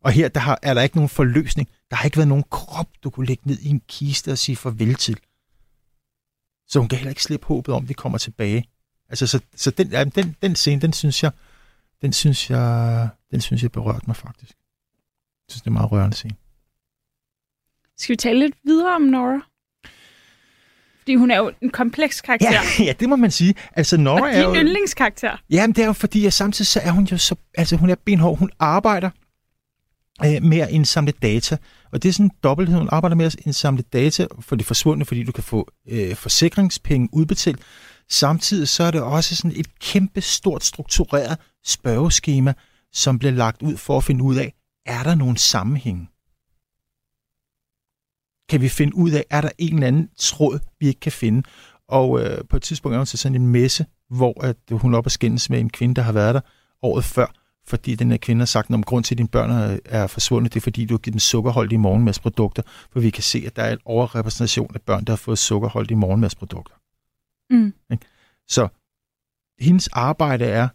[0.00, 1.68] Og her der har, er der ikke nogen forløsning.
[1.90, 4.56] Der har ikke været nogen krop, du kunne lægge ned i en kiste og sige
[4.56, 5.20] farvel til.
[6.66, 8.68] Så hun kan heller ikke slippe håbet om, at vi kommer tilbage.
[9.08, 11.32] Altså, så, så den, ja, den, den scene, den synes jeg,
[12.02, 14.52] den synes jeg, den synes jeg berørte mig faktisk.
[14.52, 16.36] Jeg synes, det er en meget rørende scene.
[17.96, 19.47] Skal vi tale lidt videre om Nora?
[21.08, 22.52] Fordi hun er jo en kompleks karakter.
[22.52, 23.54] Ja, ja, det må man sige.
[23.72, 24.54] Altså, Nora og er jo...
[24.54, 25.36] yndlingskarakter.
[25.50, 27.34] Jamen, det er jo fordi, at samtidig så er hun jo så...
[27.54, 28.38] Altså, hun er benhård.
[28.38, 29.10] Hun arbejder
[30.24, 31.56] øh, med at indsamle data.
[31.92, 32.78] Og det er sådan en dobbelthed.
[32.78, 37.08] Hun arbejder med at indsamle data for det forsvundne, fordi du kan få øh, forsikringspenge
[37.12, 37.60] udbetalt.
[38.10, 42.54] Samtidig så er det også sådan et kæmpe stort struktureret spørgeskema,
[42.92, 44.52] som bliver lagt ud for at finde ud af,
[44.86, 46.08] er der nogen sammenhæng?
[48.48, 51.42] Kan vi finde ud af, er der en eller anden tråd, vi ikke kan finde?
[51.88, 54.98] Og øh, på et tidspunkt er hun til sådan en messe, hvor at hun er
[54.98, 56.40] oppe og skændes med en kvinde, der har været der
[56.82, 57.26] året før,
[57.66, 60.60] fordi den her kvinde har sagt, om grund til, at dine børn er- forsvundet, det
[60.60, 63.72] er fordi, du har givet dem sukkerholdige morgenmadsprodukter, for vi kan se, at der er
[63.72, 66.74] en overrepræsentation af børn, der har fået sukkerholdige morgenmadsprodukter.
[67.50, 67.72] Mm.
[68.48, 68.68] Så
[69.64, 70.68] hendes arbejde er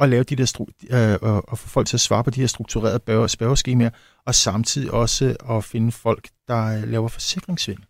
[0.00, 2.46] at lave de der stru- øh, og, få folk til at svare på de her
[2.46, 3.90] strukturerede spørgeskemaer,
[4.26, 7.84] og samtidig også at finde folk, der laver forsikringssvindel.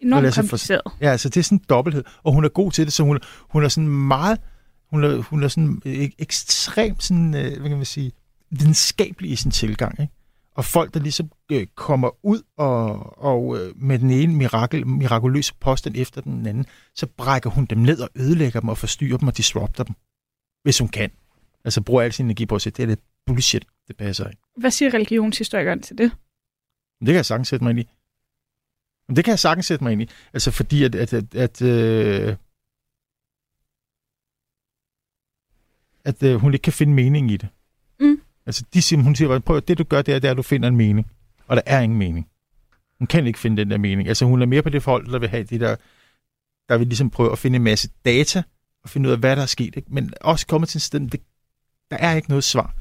[0.00, 0.82] Enormt for- kompliceret.
[1.00, 3.18] Ja, altså det er sådan en dobbelthed, og hun er god til det, så hun,
[3.40, 4.38] hun er sådan meget,
[4.90, 8.12] hun er, hun er sådan ek- ekstremt sådan, øh, hvad kan man sige,
[8.50, 10.12] videnskabelig i sin tilgang, ikke?
[10.56, 15.54] Og folk, der ligesom øh, kommer ud og, og øh, med den ene mirakel, mirakuløse
[15.60, 19.28] påstand efter den anden, så brækker hun dem ned og ødelægger dem og forstyrrer dem
[19.28, 19.94] og disrupter dem,
[20.62, 21.10] hvis hun kan.
[21.64, 24.42] Altså bruger al sin energi på at sige, det er det bullshit, det passer ikke.
[24.56, 26.12] Hvad siger religionshistorikeren til det?
[27.00, 27.88] Det kan jeg sagtens sætte mig ind i.
[29.16, 30.08] Det kan jeg sagtens sætte mig ind i.
[30.32, 32.36] Altså fordi, at, at, at, at, øh,
[36.04, 37.48] at øh, hun ikke kan finde mening i det.
[38.00, 38.20] Mm.
[38.46, 40.30] Altså, de siger, hun siger bare, prøv at det du gør, det er, det er,
[40.30, 41.10] at du finder en mening.
[41.46, 42.28] Og der er ingen mening.
[42.98, 44.08] Hun kan ikke finde den der mening.
[44.08, 45.76] Altså, hun er mere på det forhold, der vil have de der,
[46.68, 48.42] der vil ligesom prøve at finde en masse data,
[48.82, 49.76] og finde ud af, hvad der er sket.
[49.76, 49.94] Ikke?
[49.94, 51.20] Men også komme til en sted, det,
[51.94, 52.74] der er ikke noget svar.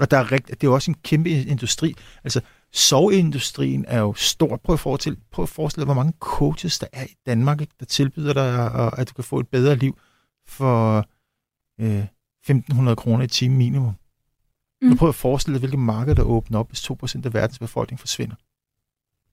[0.00, 1.94] Og der er rigt, det er jo også en kæmpe industri.
[2.24, 2.40] Altså,
[2.72, 4.56] soveindustrien er jo stor.
[4.56, 7.72] Prøv at forestille, prøv at forestille dig, hvor mange coaches der er i Danmark, ikke?
[7.80, 9.98] der tilbyder dig, at du kan få et bedre liv
[10.46, 11.06] for
[11.80, 12.04] øh,
[12.50, 13.94] 1.500 kroner i timen minimum.
[14.82, 14.96] Mm.
[14.96, 18.36] Prøv at forestille dig, hvilke marked der åbner op, hvis 2% af verdens befolkning forsvinder.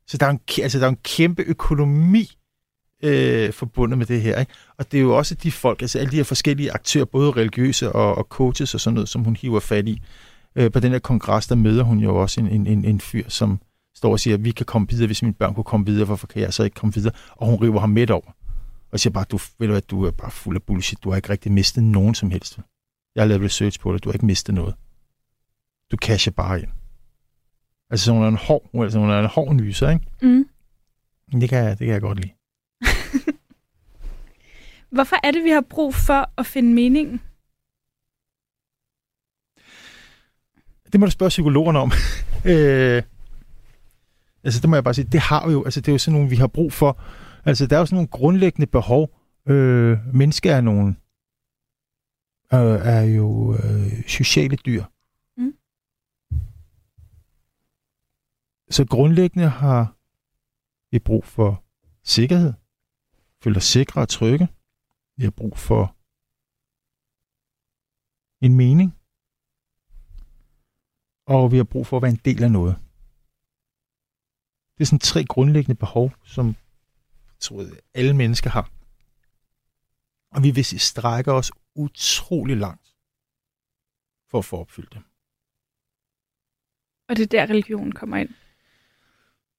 [0.08, 2.38] Så der er en, altså, der er en kæmpe økonomi
[3.04, 4.40] øh, forbundet med det her.
[4.40, 4.52] Ikke?
[4.78, 7.92] Og det er jo også de folk, altså alle de her forskellige aktører, både religiøse
[7.92, 10.02] og, og coaches og sådan noget, som hun hiver fat i.
[10.56, 13.30] Øh, på den her kongres, der møder hun jo også en, en, en, en fyr,
[13.30, 13.60] som
[13.96, 16.28] står og siger, at vi kan komme videre, hvis mine børn kunne komme videre, hvorfor
[16.28, 17.14] kan jeg så ikke komme videre?
[17.32, 18.36] Og hun river ham midt over.
[18.92, 21.16] Og siger bare, du, ved du hvad, du er bare fuld af bullshit, du har
[21.16, 22.60] ikke rigtig mistet nogen som helst.
[23.16, 24.76] Jeg har lavet research på det, du har ikke mistet noget.
[25.92, 26.70] Du casher bare ind.
[27.90, 30.06] Altså, hun er en hård, altså, hun er en hård nyser, ikke?
[30.22, 30.46] Mm.
[31.42, 32.37] Det kan, jeg, det kan jeg godt lide.
[34.90, 37.22] Hvorfor er det, vi har brug for at finde meningen?
[40.92, 41.92] Det må du spørge psykologerne om.
[42.52, 43.04] øh,
[44.44, 46.14] altså, det må jeg bare sige, det har vi jo, altså, det er jo sådan
[46.14, 47.02] nogle, vi har brug for.
[47.46, 49.10] Altså, der er jo sådan nogle grundlæggende behov.
[49.48, 50.96] Øh, mennesker er nogle,
[52.54, 54.84] øh, er jo øh, sociale dyr.
[55.38, 55.54] Mm.
[58.70, 59.96] Så grundlæggende har
[60.92, 61.64] vi brug for
[62.04, 62.54] sikkerhed,
[63.44, 64.48] føler sikre og trygge.
[65.18, 65.96] Vi har brug for
[68.46, 68.90] en mening.
[71.26, 72.76] Og vi har brug for at være en del af noget.
[74.74, 78.72] Det er sådan tre grundlæggende behov, som jeg tror, alle mennesker har.
[80.36, 82.96] Og vi vil strække os utrolig langt
[84.30, 85.04] for at få opfyldt dem.
[87.10, 88.30] Og det er der, religionen kommer ind.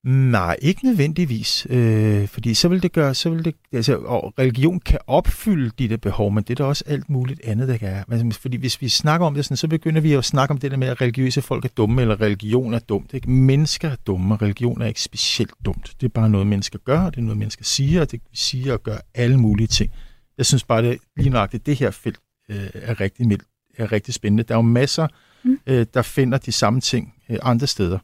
[0.05, 4.81] Nej, ikke nødvendigvis, øh, fordi så vil det gøre, så vil det, altså, og religion
[4.81, 8.05] kan opfylde de der behov, men det er der også alt muligt andet, der kan.
[8.09, 10.71] Men, fordi hvis vi snakker om det sådan, så begynder vi at snakke om det
[10.71, 13.15] der med, at religiøse folk er dumme, eller religion er dumt.
[13.15, 13.31] Ikke?
[13.31, 15.93] Mennesker er dumme, og religion er ikke specielt dumt.
[16.01, 18.73] Det er bare noget, mennesker gør, og det er noget, mennesker siger, og det siger
[18.73, 19.91] og gør alle mulige ting.
[20.39, 22.19] Jeg synes bare, det lige nøjagtigt, det her felt
[22.51, 23.39] øh, er, rigtig,
[23.79, 24.43] er rigtig spændende.
[24.43, 25.09] Der er jo masser,
[25.45, 25.59] mm.
[25.67, 27.99] øh, der finder de samme ting øh, andre steder.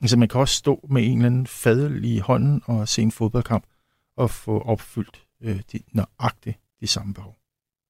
[0.00, 3.12] Altså man kan også stå med en eller anden fadel i hånden og se en
[3.12, 3.64] fodboldkamp
[4.16, 7.36] og få opfyldt øh, de, nøjagtigt de samme behov.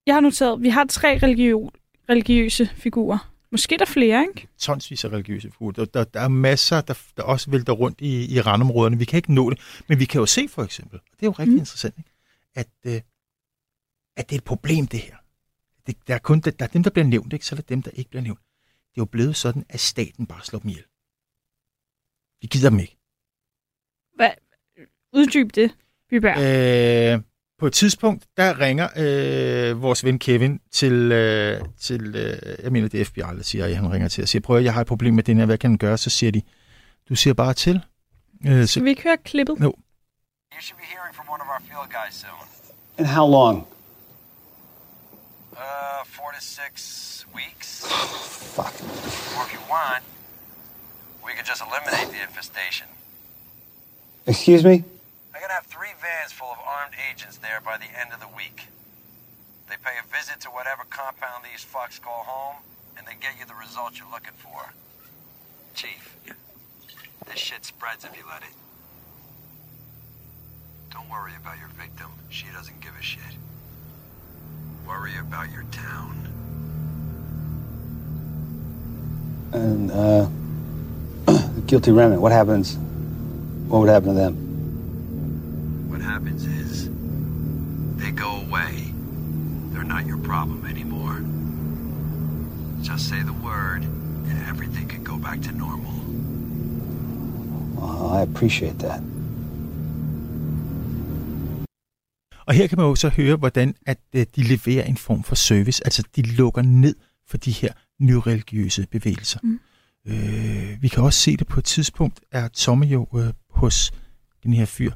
[0.06, 1.68] Jeg har noteret, at vi har tre religiø-
[2.08, 3.30] religiøse figurer.
[3.52, 4.48] Måske der flere, ikke?
[4.58, 5.72] Tonsvis af religiøse figurer.
[5.72, 8.98] Der, der, der er masser, der, der også vælter rundt i, i randområderne.
[8.98, 9.58] Vi kan ikke nå det,
[9.88, 11.58] men vi kan jo se for eksempel, og det er jo rigtig mm.
[11.58, 12.11] interessant, ikke?
[12.54, 13.00] At, øh,
[14.16, 15.16] at det er et problem, det her.
[15.86, 17.46] Det, der, er kun, der, der er dem, der bliver nævnt, ikke?
[17.46, 18.40] så er der dem, der ikke bliver nævnt.
[18.68, 20.84] Det er jo blevet sådan, at staten bare slår dem ihjel.
[22.41, 22.97] Vi gider dem ikke.
[24.16, 24.30] Hvad?
[25.12, 25.74] Uddyb det,
[26.11, 26.38] Byberg.
[27.16, 27.22] Øh,
[27.59, 32.88] på et tidspunkt, der ringer øh, vores ven Kevin til, øh, til øh, jeg mener
[32.88, 34.80] det er FBI, der siger, at han ringer til og siger, prøv at jeg har
[34.80, 35.99] et problem med den her, hvad kan han gøre?
[35.99, 36.43] Så siger de,
[37.09, 37.80] du siger bare til.
[38.47, 39.59] Øh, Skal vi ikke høre klippet?
[39.61, 39.66] No.
[39.66, 42.47] You should be hearing from one of our field guys soon.
[42.99, 43.66] And how long?
[45.53, 46.72] Uh, four to six
[47.34, 47.68] weeks.
[48.57, 48.74] Fuck.
[49.36, 50.03] Or if you want,
[51.30, 52.88] we could just eliminate the infestation.
[54.26, 54.82] Excuse me?
[55.32, 58.26] I'm gonna have three vans full of armed agents there by the end of the
[58.36, 58.66] week.
[59.68, 62.56] They pay a visit to whatever compound these fucks call home,
[62.98, 64.74] and they get you the results you're looking for.
[65.76, 66.16] Chief,
[67.26, 68.54] this shit spreads if you let it.
[70.90, 72.10] Don't worry about your victim.
[72.28, 73.22] She doesn't give a shit.
[74.84, 76.26] Worry about your town.
[79.52, 80.28] And, uh,
[81.70, 82.76] guilty remnant, what happens?
[83.68, 84.34] What would happen to them?
[85.90, 86.90] What happens is
[88.02, 88.72] they go away.
[89.70, 91.16] They're not your problem anymore.
[92.82, 93.82] Just say the word,
[94.28, 95.94] and everything can go back to normal.
[97.78, 99.00] Oh, I appreciate that.
[102.46, 105.34] Og her kan man jo så høre, hvordan at øh, de leverer en form for
[105.34, 105.84] service.
[105.84, 106.94] Altså, de lukker ned
[107.28, 109.40] for de her nyreligiøse bevægelser.
[109.42, 109.60] Mm.
[110.07, 113.92] Øh, vi kan også se det på et tidspunkt, er Tommy jo øh, hos
[114.42, 114.92] den her fyr,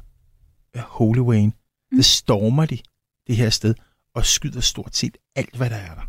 [0.75, 1.51] øh, Holy Wayne.
[1.91, 1.97] Mm.
[1.97, 2.77] Der stormer de
[3.27, 3.75] det her sted
[4.15, 6.01] og skyder stort set alt, hvad der er der.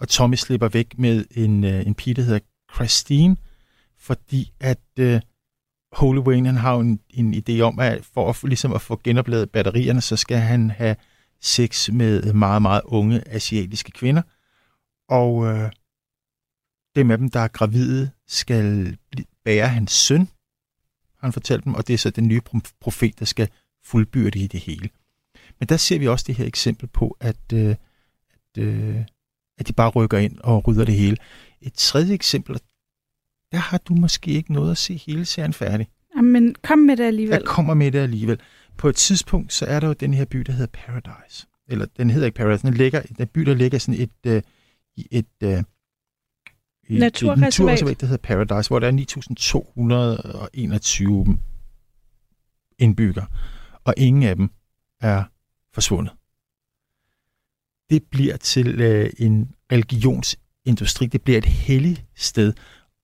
[0.00, 2.38] Og Tommy slipper væk med en, øh, en pige, der hedder
[2.74, 3.36] Christine,
[3.98, 5.20] fordi at øh,
[5.92, 9.00] Holy Wayne han har jo en, en idé om, at for at, ligesom at få
[9.04, 10.96] genopladet batterierne, så skal han have
[11.40, 14.22] sex med meget, meget unge asiatiske kvinder.
[15.08, 15.70] Og øh,
[16.96, 18.96] dem af dem, der er gravide, skal
[19.44, 20.28] bære hans søn,
[21.20, 22.40] han fortalt dem, og det er så den nye
[22.80, 23.48] profet, der skal
[23.84, 24.88] fuldbyrde i det hele.
[25.60, 27.74] Men der ser vi også det her eksempel på, at, øh,
[28.30, 29.04] at, øh,
[29.58, 31.16] at de bare rykker ind og rydder det hele.
[31.60, 32.58] Et tredje eksempel,
[33.52, 35.88] der har du måske ikke noget at se hele serien færdig.
[36.16, 37.32] Jamen, kom med det alligevel.
[37.32, 38.40] Jeg kommer med det alligevel.
[38.76, 41.46] På et tidspunkt, så er der jo den her by, der hedder Paradise.
[41.68, 44.42] Eller den hedder ikke Paradise, den ligger, den by, der ligger sådan et, øh,
[45.10, 45.62] et, øh,
[46.88, 47.38] et, naturreservat.
[47.38, 48.92] et naturreservat, der hedder Paradise, hvor der er
[51.36, 51.38] 9.221
[52.78, 53.24] indbygger,
[53.84, 54.50] og ingen af dem
[55.00, 55.24] er
[55.74, 56.12] forsvundet.
[57.90, 62.52] Det bliver til øh, en religionsindustri, det bliver et helligt sted,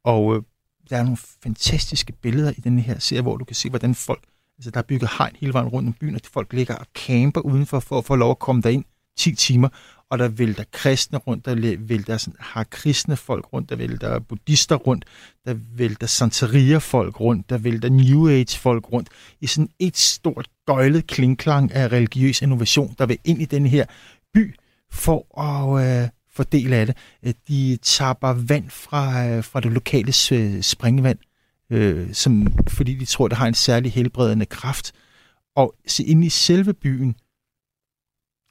[0.05, 0.43] og øh,
[0.91, 4.23] der er nogle fantastiske billeder i den her serie, hvor du kan se, hvordan folk,
[4.59, 7.41] altså der er bygget hegn hele vejen rundt om byen, og folk ligger og camper
[7.41, 8.85] udenfor for at få lov at komme derind
[9.17, 9.69] 10 timer,
[10.13, 15.05] og der vælter kristne rundt, der vælter har kristne folk rundt, der vælter buddhister rundt,
[15.47, 19.09] der vælter santeria folk rundt, der vælter New Age folk rundt,
[19.41, 23.85] i sådan et stort gøjlet klingklang af religiøs innovation, der vil ind i den her
[24.35, 24.55] by
[24.91, 26.97] for at øh, få del af det.
[27.23, 30.13] Øh, de tapper vand fra, øh, fra det lokale
[30.63, 31.19] springvand,
[31.71, 34.93] øh, som, fordi de tror, det har en særlig helbredende kraft.
[35.57, 37.15] Og så inde i selve byen,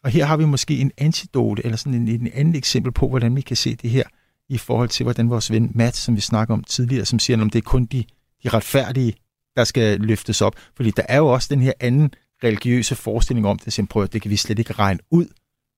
[0.03, 3.35] og her har vi måske en antidote, eller sådan en, en anden eksempel på, hvordan
[3.35, 4.03] vi kan se det her,
[4.49, 7.53] i forhold til, hvordan vores ven Matt, som vi snakker om tidligere, som siger, at
[7.53, 8.03] det er kun de,
[8.43, 9.13] de retfærdige,
[9.55, 10.55] der skal løftes op.
[10.75, 14.21] Fordi der er jo også den her anden religiøse forestilling om det, som prøver, det
[14.21, 15.27] kan vi slet ikke regne ud,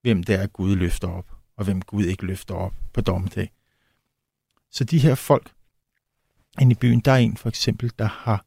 [0.02, 3.52] hvem det er, Gud løfter op, og hvem Gud ikke løfter op på dommedag.
[4.72, 5.52] Så de her folk
[6.62, 8.46] inde i byen, der er en for eksempel, der har,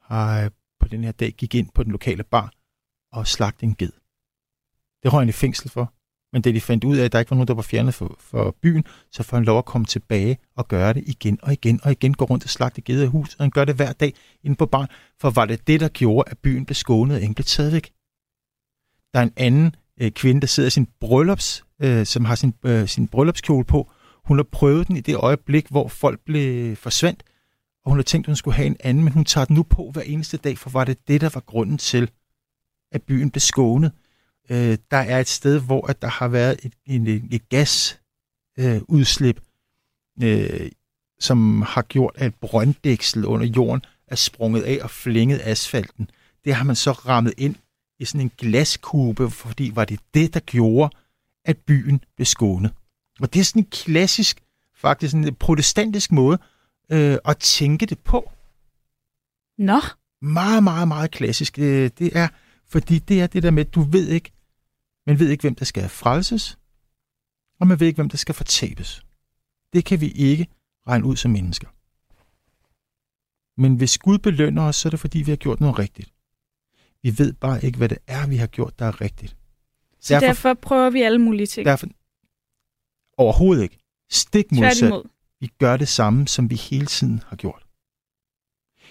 [0.00, 0.50] har øh,
[0.80, 2.52] på den her dag gik ind på den lokale bar
[3.12, 3.92] og slagt en ged.
[5.02, 5.92] Det røg han i fængsel for.
[6.32, 8.16] Men det de fandt ud af, at der ikke var nogen, der var fjernet for,
[8.20, 11.80] for byen, så får han lov at komme tilbage og gøre det igen og igen
[11.82, 12.14] og igen.
[12.14, 14.66] Gå rundt og slagte gede i hus, og han gør det hver dag inde på
[14.66, 14.88] barn.
[15.20, 17.92] For var det det, der gjorde, at byen blev skånet og ingen blev taget væk?
[19.12, 22.54] Der er en anden øh, kvinde, der sidder i sin bryllups, øh, som har sin,
[22.64, 23.90] øh, sin bryllupskjole på.
[24.24, 27.22] Hun har prøvet den i det øjeblik, hvor folk blev forsvandt,
[27.84, 29.62] og hun har tænkt, at hun skulle have en anden, men hun tager den nu
[29.62, 32.10] på hver eneste dag, for var det det, der var grunden til,
[32.92, 33.92] at byen blev skånet.
[34.50, 39.40] Øh, der er et sted, hvor at der har været et, en, et gasudslip,
[40.22, 40.70] øh,
[41.20, 46.10] som har gjort, at brønddæksel under jorden er sprunget af og flænget asfalten.
[46.44, 47.56] Det har man så rammet ind
[47.98, 50.96] i sådan en glaskube, fordi var det det, der gjorde,
[51.44, 52.72] at byen blev skånet.
[53.20, 54.42] Og det er sådan en klassisk,
[54.74, 56.38] faktisk en protestantisk måde
[56.92, 58.30] øh, at tænke det på.
[59.58, 59.80] Nå.
[60.22, 61.58] Meget, meget, meget klassisk.
[61.58, 62.28] Øh, det er,
[62.72, 64.32] fordi det er det der med, at du ved ikke,
[65.06, 66.58] man ved ikke, hvem der skal frelses,
[67.60, 69.02] og man ved ikke, hvem der skal fortabes.
[69.72, 70.46] Det kan vi ikke
[70.88, 71.68] regne ud som mennesker.
[73.60, 76.12] Men hvis Gud belønner os, så er det fordi, vi har gjort noget rigtigt.
[77.02, 79.36] Vi ved bare ikke, hvad det er, vi har gjort, der er rigtigt.
[80.00, 81.66] Så derfor, derfor prøver vi alle mulige ting.
[81.66, 81.86] Derfor,
[83.16, 83.78] overhovedet ikke.
[84.10, 85.02] Stik modsat.
[85.40, 87.66] Vi gør det samme, som vi hele tiden har gjort.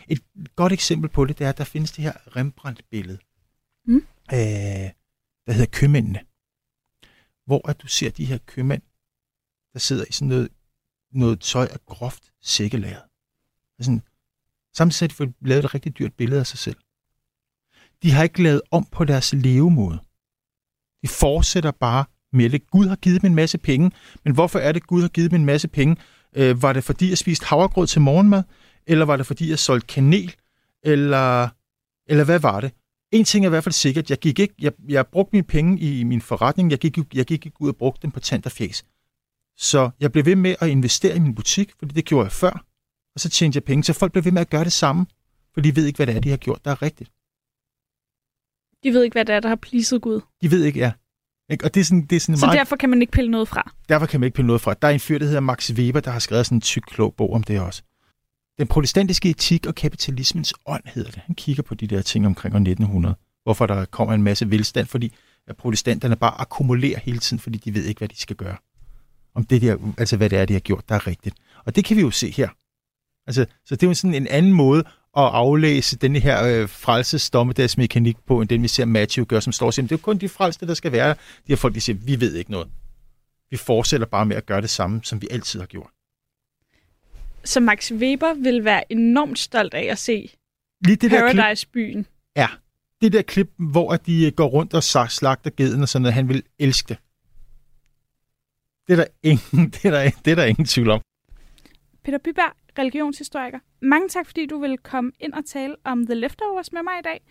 [0.07, 0.21] Et
[0.55, 3.19] godt eksempel på det, det er, at der findes det her Rembrandt-billede.
[3.85, 4.05] Mm.
[4.33, 4.89] Øh,
[5.45, 6.19] der hedder Købmændene.
[7.45, 8.81] Hvor at du ser de her købmænd,
[9.73, 10.49] der sidder i sådan noget,
[11.11, 13.03] noget tøj af groft sækkelæret.
[13.81, 14.01] Sådan,
[14.73, 16.77] samtidig har de lavet et rigtig dyrt billede af sig selv.
[18.03, 19.99] De har ikke lavet om på deres levemåde.
[21.01, 22.67] De fortsætter bare med det.
[22.67, 23.91] Gud har givet dem en masse penge,
[24.23, 25.95] men hvorfor er det, Gud har givet dem en masse penge?
[26.35, 28.43] Øh, var det fordi, jeg spiste havregrød til morgenmad?
[28.87, 30.35] Eller var det fordi, jeg solgte kanel?
[30.83, 31.49] Eller,
[32.07, 32.73] eller hvad var det?
[33.11, 35.79] En ting er i hvert fald sikkert, jeg gik ikke, jeg, jeg brugte mine penge
[35.79, 38.51] i min forretning, jeg gik, jeg gik ikke ud og brugte dem på tand og
[38.51, 38.85] fjes.
[39.57, 42.65] Så jeg blev ved med at investere i min butik, fordi det gjorde jeg før,
[43.15, 43.83] og så tjente jeg penge.
[43.83, 45.05] Så folk blev ved med at gøre det samme,
[45.53, 47.11] for de ved ikke, hvad det er, de har gjort, der er rigtigt.
[48.83, 50.21] De ved ikke, hvad det er, der har pleaset Gud.
[50.41, 50.91] De ved ikke, ja.
[51.63, 52.57] Og det er sådan, det er sådan så meget...
[52.57, 53.71] derfor kan man ikke pille noget fra?
[53.89, 54.73] Derfor kan man ikke pille noget fra.
[54.73, 57.15] Der er en fyr, der hedder Max Weber, der har skrevet sådan en tyk, klog
[57.15, 57.83] bog om det også.
[58.61, 61.21] Den protestantiske etik og kapitalismens ånd hedder det.
[61.25, 63.15] Han kigger på de der ting omkring år 1900.
[63.43, 65.13] Hvorfor der kommer en masse velstand, fordi
[65.47, 68.57] at protestanterne bare akkumulerer hele tiden, fordi de ved ikke, hvad de skal gøre.
[69.35, 71.35] Om det der, altså hvad det er, de har gjort, der er rigtigt.
[71.65, 72.49] Og det kan vi jo se her.
[73.27, 74.79] Altså, så det er jo sådan en anden måde
[75.17, 79.65] at aflæse den her øh, frelsesdommedagsmekanik på, end den vi ser Matthew gøre, som står
[79.65, 81.15] og siger, det er jo kun de frelste, der skal være De
[81.47, 82.67] her folk, de siger, vi ved ikke noget.
[83.49, 85.89] Vi fortsætter bare med at gøre det samme, som vi altid har gjort.
[87.43, 90.31] Så Max Weber vil være enormt stolt af at se
[90.85, 92.05] Lige det Paradise-byen.
[92.35, 92.47] ja,
[93.01, 96.29] det der klip, hvor de øh, går rundt og slagter geden og sådan noget, han
[96.29, 96.97] vil elske det.
[98.87, 101.01] Det er der ingen, det er der, det er der ingen tvivl om.
[102.03, 103.59] Peter Byberg, religionshistoriker.
[103.81, 107.01] Mange tak, fordi du vil komme ind og tale om The Leftovers med mig i
[107.03, 107.21] dag.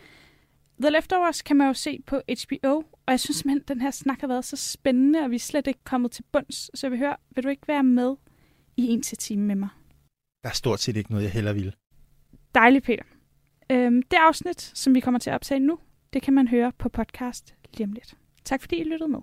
[0.80, 3.90] The Leftovers kan man jo se på HBO, og jeg synes simpelthen, at den her
[3.90, 6.78] snak har været så spændende, og vi er slet ikke kommet til bunds.
[6.78, 8.16] Så jeg vil høre, vil du ikke være med
[8.76, 9.68] i en til time med mig?
[10.42, 11.74] Der er stort set ikke noget, jeg heller vil.
[12.54, 13.02] Dejligt, Peter.
[13.70, 15.78] Øhm, det afsnit, som vi kommer til at optage nu,
[16.12, 18.14] det kan man høre på podcast lige om lidt.
[18.44, 19.18] Tak fordi I lyttede med.